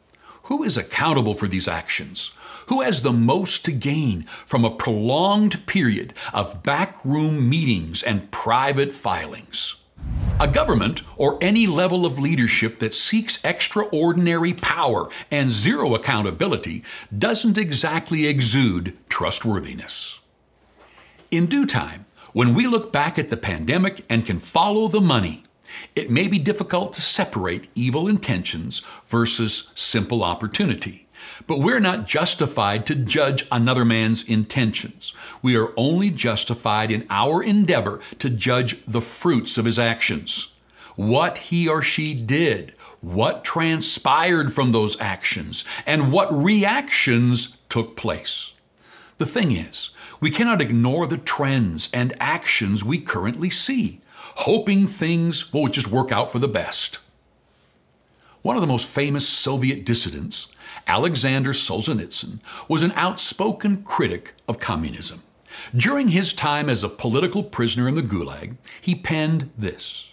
Who 0.43 0.63
is 0.63 0.77
accountable 0.77 1.33
for 1.33 1.47
these 1.47 1.67
actions? 1.67 2.31
Who 2.67 2.81
has 2.81 3.01
the 3.01 3.13
most 3.13 3.65
to 3.65 3.71
gain 3.71 4.23
from 4.45 4.63
a 4.63 4.75
prolonged 4.75 5.65
period 5.65 6.13
of 6.33 6.63
backroom 6.63 7.49
meetings 7.49 8.03
and 8.03 8.31
private 8.31 8.93
filings? 8.93 9.75
A 10.39 10.47
government 10.47 11.03
or 11.17 11.37
any 11.41 11.67
level 11.67 12.05
of 12.05 12.17
leadership 12.17 12.79
that 12.79 12.93
seeks 12.93 13.43
extraordinary 13.43 14.53
power 14.53 15.09
and 15.29 15.51
zero 15.51 15.93
accountability 15.93 16.83
doesn't 17.15 17.57
exactly 17.57 18.25
exude 18.25 18.97
trustworthiness. 19.07 20.19
In 21.29 21.45
due 21.45 21.65
time, 21.65 22.05
when 22.33 22.53
we 22.53 22.67
look 22.67 22.91
back 22.91 23.19
at 23.19 23.29
the 23.29 23.37
pandemic 23.37 24.05
and 24.09 24.25
can 24.25 24.39
follow 24.39 24.87
the 24.87 25.01
money, 25.01 25.43
it 25.95 26.09
may 26.09 26.27
be 26.27 26.39
difficult 26.39 26.93
to 26.93 27.01
separate 27.01 27.67
evil 27.75 28.07
intentions 28.07 28.81
versus 29.07 29.71
simple 29.75 30.23
opportunity. 30.23 31.07
But 31.47 31.59
we're 31.59 31.79
not 31.79 32.07
justified 32.07 32.85
to 32.85 32.95
judge 32.95 33.45
another 33.51 33.85
man's 33.85 34.27
intentions. 34.27 35.13
We 35.41 35.55
are 35.57 35.73
only 35.77 36.09
justified 36.09 36.91
in 36.91 37.05
our 37.09 37.43
endeavor 37.43 37.99
to 38.19 38.29
judge 38.29 38.83
the 38.85 39.01
fruits 39.01 39.57
of 39.57 39.65
his 39.65 39.79
actions. 39.79 40.51
What 40.95 41.37
he 41.37 41.67
or 41.67 41.81
she 41.81 42.13
did, 42.13 42.73
what 43.01 43.43
transpired 43.43 44.53
from 44.53 44.71
those 44.71 44.99
actions, 44.99 45.63
and 45.85 46.11
what 46.11 46.31
reactions 46.31 47.57
took 47.69 47.95
place. 47.95 48.53
The 49.17 49.25
thing 49.25 49.51
is, 49.51 49.91
we 50.21 50.29
cannot 50.29 50.61
ignore 50.61 51.07
the 51.07 51.17
trends 51.17 51.89
and 51.91 52.15
actions 52.21 52.85
we 52.85 52.99
currently 52.99 53.49
see, 53.49 53.99
hoping 54.35 54.87
things 54.87 55.51
will 55.51 55.67
just 55.67 55.87
work 55.89 56.11
out 56.11 56.31
for 56.31 56.39
the 56.39 56.47
best. 56.47 56.99
One 58.43 58.55
of 58.55 58.61
the 58.61 58.67
most 58.67 58.87
famous 58.87 59.27
Soviet 59.27 59.83
dissidents, 59.83 60.47
Alexander 60.87 61.51
Solzhenitsyn, 61.51 62.39
was 62.67 62.83
an 62.83 62.93
outspoken 62.93 63.83
critic 63.83 64.33
of 64.47 64.59
communism. 64.59 65.23
During 65.75 66.09
his 66.09 66.33
time 66.33 66.69
as 66.69 66.83
a 66.83 66.89
political 66.89 67.43
prisoner 67.43 67.87
in 67.87 67.95
the 67.95 68.01
Gulag, 68.01 68.55
he 68.79 68.95
penned 68.95 69.49
this 69.57 70.09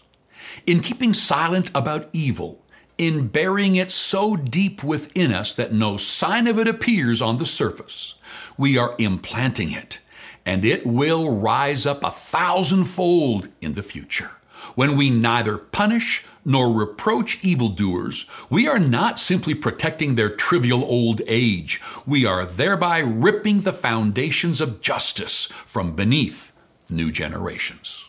In 0.67 0.81
keeping 0.81 1.13
silent 1.13 1.71
about 1.75 2.09
evil, 2.13 2.65
in 2.99 3.29
burying 3.29 3.77
it 3.77 3.91
so 3.91 4.37
deep 4.37 4.83
within 4.83 5.33
us 5.33 5.55
that 5.55 5.73
no 5.73 5.97
sign 5.97 6.47
of 6.49 6.59
it 6.59 6.69
appears 6.69 7.23
on 7.23 7.39
the 7.39 7.47
surface, 7.47 8.17
we 8.59 8.77
are 8.77 8.97
implanting 8.99 9.73
it, 9.73 10.01
and 10.45 10.65
it 10.65 10.85
will 10.85 11.37
rise 11.37 11.87
up 11.87 12.03
a 12.03 12.11
thousandfold 12.11 13.49
in 13.61 13.73
the 13.73 13.83
future. 13.83 14.33
When 14.75 14.97
we 14.97 15.11
neither 15.11 15.57
punish 15.57 16.25
nor 16.45 16.73
reproach 16.73 17.43
evildoers, 17.45 18.27
we 18.51 18.67
are 18.67 18.79
not 18.79 19.19
simply 19.19 19.55
protecting 19.55 20.15
their 20.15 20.31
trivial 20.31 20.85
old 20.85 21.23
age. 21.29 21.81
We 22.07 22.27
are 22.27 22.45
thereby 22.45 22.99
ripping 22.99 23.61
the 23.61 23.73
foundations 23.73 24.61
of 24.61 24.81
justice 24.81 25.47
from 25.65 25.95
beneath 25.95 26.53
new 26.91 27.13
generations. 27.13 28.08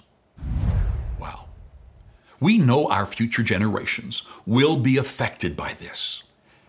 We 2.39 2.58
know 2.58 2.89
our 2.89 3.06
future 3.06 3.43
generations 3.43 4.23
will 4.45 4.78
be 4.78 4.97
affected 4.97 5.56
by 5.56 5.73
this. 5.73 6.23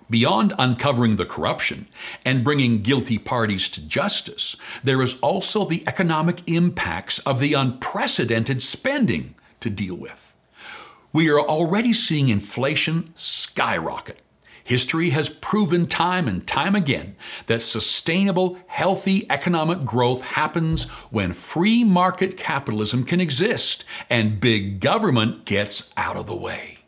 Beyond 0.08 0.52
uncovering 0.58 1.16
the 1.16 1.24
corruption 1.24 1.86
and 2.26 2.42
bringing 2.42 2.82
guilty 2.82 3.16
parties 3.16 3.68
to 3.68 3.86
justice, 3.86 4.56
there 4.82 5.00
is 5.00 5.20
also 5.20 5.64
the 5.64 5.86
economic 5.86 6.42
impacts 6.50 7.20
of 7.20 7.38
the 7.38 7.54
unprecedented 7.54 8.60
spending 8.60 9.36
to 9.60 9.70
deal 9.70 9.94
with. 9.94 10.34
We 11.12 11.30
are 11.30 11.40
already 11.40 11.92
seeing 11.92 12.28
inflation 12.28 13.12
skyrocket. 13.14 14.18
History 14.70 15.10
has 15.10 15.28
proven 15.28 15.88
time 15.88 16.28
and 16.28 16.46
time 16.46 16.76
again 16.76 17.16
that 17.46 17.60
sustainable, 17.60 18.56
healthy 18.68 19.28
economic 19.28 19.84
growth 19.84 20.22
happens 20.22 20.84
when 21.10 21.32
free 21.32 21.82
market 21.82 22.36
capitalism 22.36 23.02
can 23.02 23.20
exist 23.20 23.84
and 24.08 24.38
big 24.38 24.78
government 24.78 25.44
gets 25.44 25.92
out 25.96 26.16
of 26.16 26.28
the 26.28 26.36
way. 26.36 26.78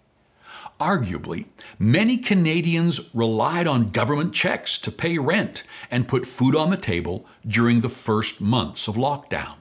Arguably, 0.78 1.46
many 1.76 2.18
Canadians 2.18 3.12
relied 3.12 3.66
on 3.66 3.90
government 3.90 4.32
checks 4.32 4.78
to 4.78 4.92
pay 4.92 5.18
rent 5.18 5.64
and 5.90 6.06
put 6.06 6.24
food 6.24 6.54
on 6.54 6.70
the 6.70 6.76
table 6.76 7.26
during 7.44 7.80
the 7.80 7.88
first 7.88 8.40
months 8.40 8.86
of 8.86 8.94
lockdown. 8.94 9.56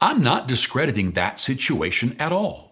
I'm 0.00 0.22
not 0.22 0.46
discrediting 0.46 1.10
that 1.12 1.40
situation 1.40 2.14
at 2.20 2.30
all. 2.30 2.69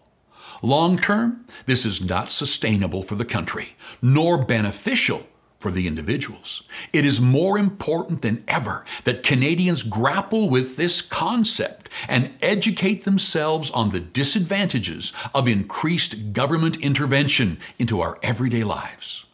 Long 0.61 0.97
term, 0.97 1.45
this 1.65 1.85
is 1.85 2.01
not 2.01 2.29
sustainable 2.29 3.03
for 3.03 3.15
the 3.15 3.25
country, 3.25 3.75
nor 4.01 4.43
beneficial 4.43 5.25
for 5.59 5.71
the 5.71 5.87
individuals. 5.87 6.63
It 6.93 7.03
is 7.05 7.19
more 7.19 7.57
important 7.57 8.21
than 8.21 8.43
ever 8.47 8.85
that 9.03 9.23
Canadians 9.23 9.83
grapple 9.83 10.49
with 10.49 10.77
this 10.77 11.01
concept 11.01 11.89
and 12.07 12.31
educate 12.41 13.03
themselves 13.03 13.69
on 13.71 13.91
the 13.91 13.99
disadvantages 13.99 15.11
of 15.33 15.47
increased 15.47 16.31
government 16.31 16.77
intervention 16.77 17.59
into 17.77 17.99
our 17.99 18.17
everyday 18.23 18.63
lives. 18.63 19.25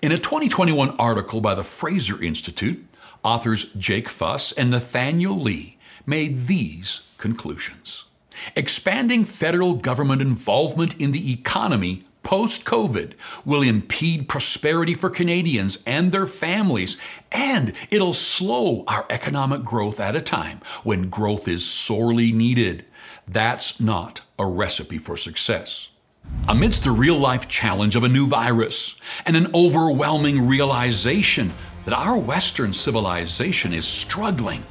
In 0.00 0.12
a 0.12 0.18
2021 0.18 0.96
article 0.98 1.40
by 1.40 1.54
the 1.54 1.64
Fraser 1.64 2.22
Institute, 2.22 2.86
authors 3.22 3.64
Jake 3.76 4.08
Fuss 4.08 4.52
and 4.52 4.70
Nathaniel 4.70 5.38
Li 5.38 5.78
made 6.06 6.46
these 6.46 7.02
conclusions. 7.18 8.05
Expanding 8.54 9.24
federal 9.24 9.74
government 9.74 10.22
involvement 10.22 10.98
in 11.00 11.12
the 11.12 11.32
economy 11.32 12.04
post 12.26 12.64
COVID 12.64 13.12
will 13.44 13.62
impede 13.62 14.28
prosperity 14.28 14.94
for 14.94 15.08
Canadians 15.08 15.78
and 15.86 16.10
their 16.10 16.26
families, 16.26 16.96
and 17.30 17.72
it'll 17.88 18.12
slow 18.12 18.82
our 18.88 19.06
economic 19.10 19.62
growth 19.62 20.00
at 20.00 20.16
a 20.16 20.20
time 20.20 20.60
when 20.82 21.08
growth 21.08 21.46
is 21.46 21.64
sorely 21.64 22.32
needed. 22.32 22.84
That's 23.28 23.78
not 23.78 24.22
a 24.40 24.46
recipe 24.46 24.98
for 24.98 25.16
success. 25.16 25.90
Amidst 26.48 26.82
the 26.82 26.90
real 26.90 27.16
life 27.16 27.46
challenge 27.46 27.94
of 27.94 28.02
a 28.02 28.08
new 28.08 28.26
virus 28.26 28.96
and 29.24 29.36
an 29.36 29.54
overwhelming 29.54 30.48
realization 30.48 31.52
that 31.84 31.94
our 31.94 32.18
Western 32.18 32.72
civilization 32.72 33.72
is 33.72 33.86
struggling 33.86 34.64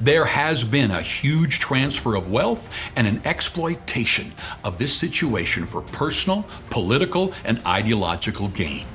there 0.00 0.24
has 0.24 0.64
been 0.64 0.90
a 0.90 1.02
huge 1.02 1.58
transfer 1.58 2.14
of 2.14 2.30
wealth 2.30 2.68
and 2.96 3.06
an 3.06 3.20
exploitation 3.24 4.32
of 4.64 4.78
this 4.78 4.94
situation 4.94 5.66
for 5.66 5.82
personal, 5.82 6.46
political, 6.70 7.32
and 7.44 7.60
ideological 7.66 8.48
gain. 8.48 8.86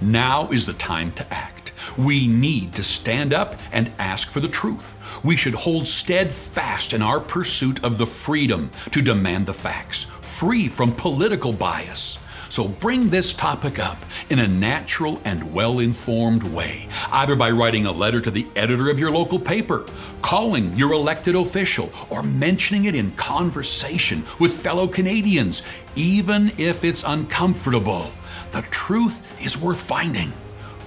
Now 0.00 0.48
is 0.50 0.66
the 0.66 0.72
time 0.74 1.12
to 1.12 1.32
act. 1.32 1.72
We 1.96 2.26
need 2.26 2.74
to 2.74 2.82
stand 2.82 3.32
up 3.32 3.56
and 3.72 3.92
ask 3.98 4.28
for 4.28 4.40
the 4.40 4.48
truth. 4.48 4.98
We 5.24 5.36
should 5.36 5.54
hold 5.54 5.86
steadfast 5.86 6.92
in 6.92 7.02
our 7.02 7.20
pursuit 7.20 7.82
of 7.84 7.98
the 7.98 8.06
freedom 8.06 8.70
to 8.90 9.02
demand 9.02 9.46
the 9.46 9.54
facts, 9.54 10.04
free 10.20 10.68
from 10.68 10.92
political 10.92 11.52
bias. 11.52 12.18
So 12.54 12.68
bring 12.68 13.10
this 13.10 13.32
topic 13.32 13.80
up 13.80 13.98
in 14.30 14.38
a 14.38 14.46
natural 14.46 15.20
and 15.24 15.52
well 15.52 15.80
informed 15.80 16.44
way, 16.44 16.86
either 17.10 17.34
by 17.34 17.50
writing 17.50 17.86
a 17.86 17.90
letter 17.90 18.20
to 18.20 18.30
the 18.30 18.46
editor 18.54 18.90
of 18.90 18.96
your 18.96 19.10
local 19.10 19.40
paper, 19.40 19.84
calling 20.22 20.72
your 20.76 20.92
elected 20.92 21.34
official, 21.34 21.90
or 22.10 22.22
mentioning 22.22 22.84
it 22.84 22.94
in 22.94 23.10
conversation 23.16 24.22
with 24.38 24.56
fellow 24.56 24.86
Canadians, 24.86 25.64
even 25.96 26.52
if 26.56 26.84
it's 26.84 27.02
uncomfortable. 27.02 28.12
The 28.52 28.62
truth 28.70 29.20
is 29.44 29.58
worth 29.58 29.80
finding. 29.80 30.32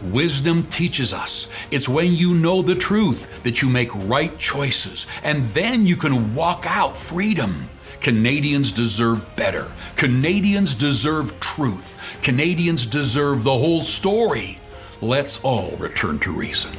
Wisdom 0.03 0.63
teaches 0.67 1.11
us 1.11 1.49
it's 1.69 1.89
when 1.89 2.13
you 2.13 2.33
know 2.33 2.61
the 2.61 2.75
truth 2.75 3.43
that 3.43 3.61
you 3.61 3.69
make 3.69 3.93
right 4.07 4.37
choices, 4.37 5.05
and 5.21 5.43
then 5.47 5.85
you 5.85 5.97
can 5.97 6.33
walk 6.33 6.63
out 6.65 6.95
freedom. 6.95 7.69
Canadians 8.01 8.71
deserve 8.71 9.27
better. 9.35 9.71
Canadians 9.95 10.75
deserve 10.75 11.39
truth. 11.39 11.97
Canadians 12.21 12.85
deserve 12.85 13.43
the 13.43 13.57
whole 13.57 13.81
story. 13.81 14.59
Let's 15.01 15.43
all 15.43 15.71
return 15.77 16.19
to 16.19 16.31
reason. 16.31 16.71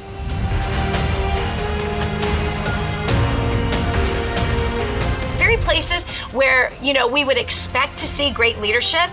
Very 5.37 5.57
places 5.57 6.03
where, 6.31 6.71
you 6.81 6.93
know, 6.93 7.07
we 7.07 7.23
would 7.23 7.37
expect 7.37 7.97
to 7.99 8.05
see 8.05 8.31
great 8.31 8.59
leadership 8.59 9.09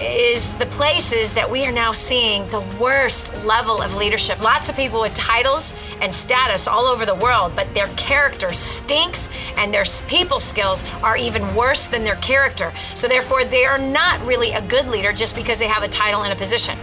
is 0.00 0.54
the 0.54 0.66
places 0.66 1.34
that 1.34 1.50
we 1.50 1.66
are 1.66 1.72
now 1.72 1.92
seeing 1.92 2.48
the 2.50 2.60
worst 2.80 3.36
level 3.44 3.82
of 3.82 3.94
leadership. 3.94 4.40
Lots 4.42 4.70
of 4.70 4.76
people 4.76 5.00
with 5.02 5.14
titles 5.14 5.74
and 6.00 6.14
status 6.14 6.66
all 6.66 6.86
over 6.86 7.04
the 7.04 7.14
world, 7.14 7.52
but 7.54 7.72
their 7.74 7.88
character 7.96 8.54
stinks 8.54 9.30
and 9.58 9.72
their 9.74 9.84
people 10.08 10.40
skills 10.40 10.82
are 11.02 11.16
even 11.16 11.54
worse 11.54 11.86
than 11.86 12.02
their 12.02 12.16
character. 12.16 12.72
So, 12.94 13.08
therefore, 13.08 13.44
they 13.44 13.64
are 13.66 13.78
not 13.78 14.24
really 14.26 14.52
a 14.52 14.62
good 14.62 14.88
leader 14.88 15.12
just 15.12 15.34
because 15.34 15.58
they 15.58 15.68
have 15.68 15.82
a 15.82 15.88
title 15.88 16.22
and 16.22 16.32
a 16.32 16.36
position. 16.36 16.78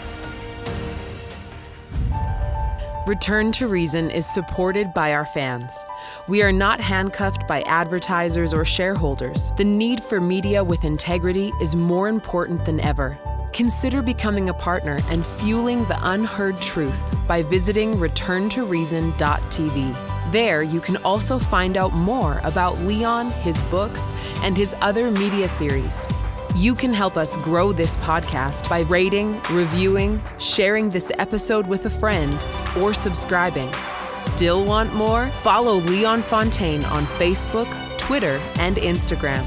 Return 3.07 3.51
to 3.53 3.67
Reason 3.69 4.11
is 4.11 4.25
supported 4.25 4.93
by 4.93 5.13
our 5.13 5.25
fans. 5.25 5.85
We 6.27 6.43
are 6.43 6.51
not 6.51 6.81
handcuffed 6.81 7.47
by 7.47 7.61
advertisers 7.61 8.53
or 8.53 8.65
shareholders. 8.65 9.53
The 9.55 9.63
need 9.63 10.03
for 10.03 10.19
media 10.19 10.61
with 10.61 10.83
integrity 10.83 11.53
is 11.61 11.77
more 11.77 12.09
important 12.09 12.65
than 12.65 12.81
ever. 12.81 13.17
Consider 13.53 14.01
becoming 14.01 14.49
a 14.49 14.53
partner 14.53 14.99
and 15.07 15.25
fueling 15.25 15.85
the 15.85 15.97
unheard 16.01 16.59
truth 16.59 17.15
by 17.25 17.43
visiting 17.43 17.95
returntoreason.tv. 17.95 20.31
There, 20.33 20.61
you 20.61 20.81
can 20.81 20.97
also 20.97 21.39
find 21.39 21.77
out 21.77 21.93
more 21.93 22.41
about 22.43 22.77
Leon, 22.79 23.31
his 23.31 23.61
books, 23.71 24.13
and 24.43 24.57
his 24.57 24.75
other 24.81 25.09
media 25.09 25.47
series. 25.47 26.09
You 26.57 26.73
can 26.73 26.91
help 26.91 27.17
us 27.17 27.35
grow 27.35 27.71
this 27.71 27.97
podcast 27.97 28.67
by 28.67 28.79
rating, 28.79 29.39
reviewing, 29.51 30.19
sharing 30.39 30.89
this 30.89 31.11
episode 31.19 31.67
with 31.67 31.85
a 31.85 31.89
friend, 31.91 32.43
or 32.79 32.95
subscribing. 32.95 33.71
Still 34.15 34.65
want 34.65 34.91
more? 34.95 35.27
Follow 35.43 35.75
Leon 35.75 36.23
Fontaine 36.23 36.83
on 36.85 37.05
Facebook, 37.05 37.67
Twitter, 37.99 38.41
and 38.57 38.77
Instagram. 38.77 39.45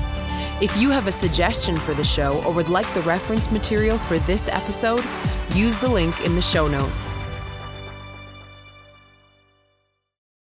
If 0.63 0.77
you 0.77 0.91
have 0.91 1.09
a 1.09 1.13
suggestion 1.13 1.81
for 1.81 1.95
the 1.95 2.05
show 2.05 2.45
or 2.45 2.53
would 2.53 2.69
like 2.69 2.95
the 2.95 3.03
reference 3.03 3.51
material 3.51 3.99
for 3.99 4.21
this 4.21 4.47
episode, 4.47 5.05
use 5.53 5.77
the 5.79 5.89
link 5.89 6.25
in 6.25 6.37
the 6.37 6.43
show 6.43 6.69
notes. 6.69 7.17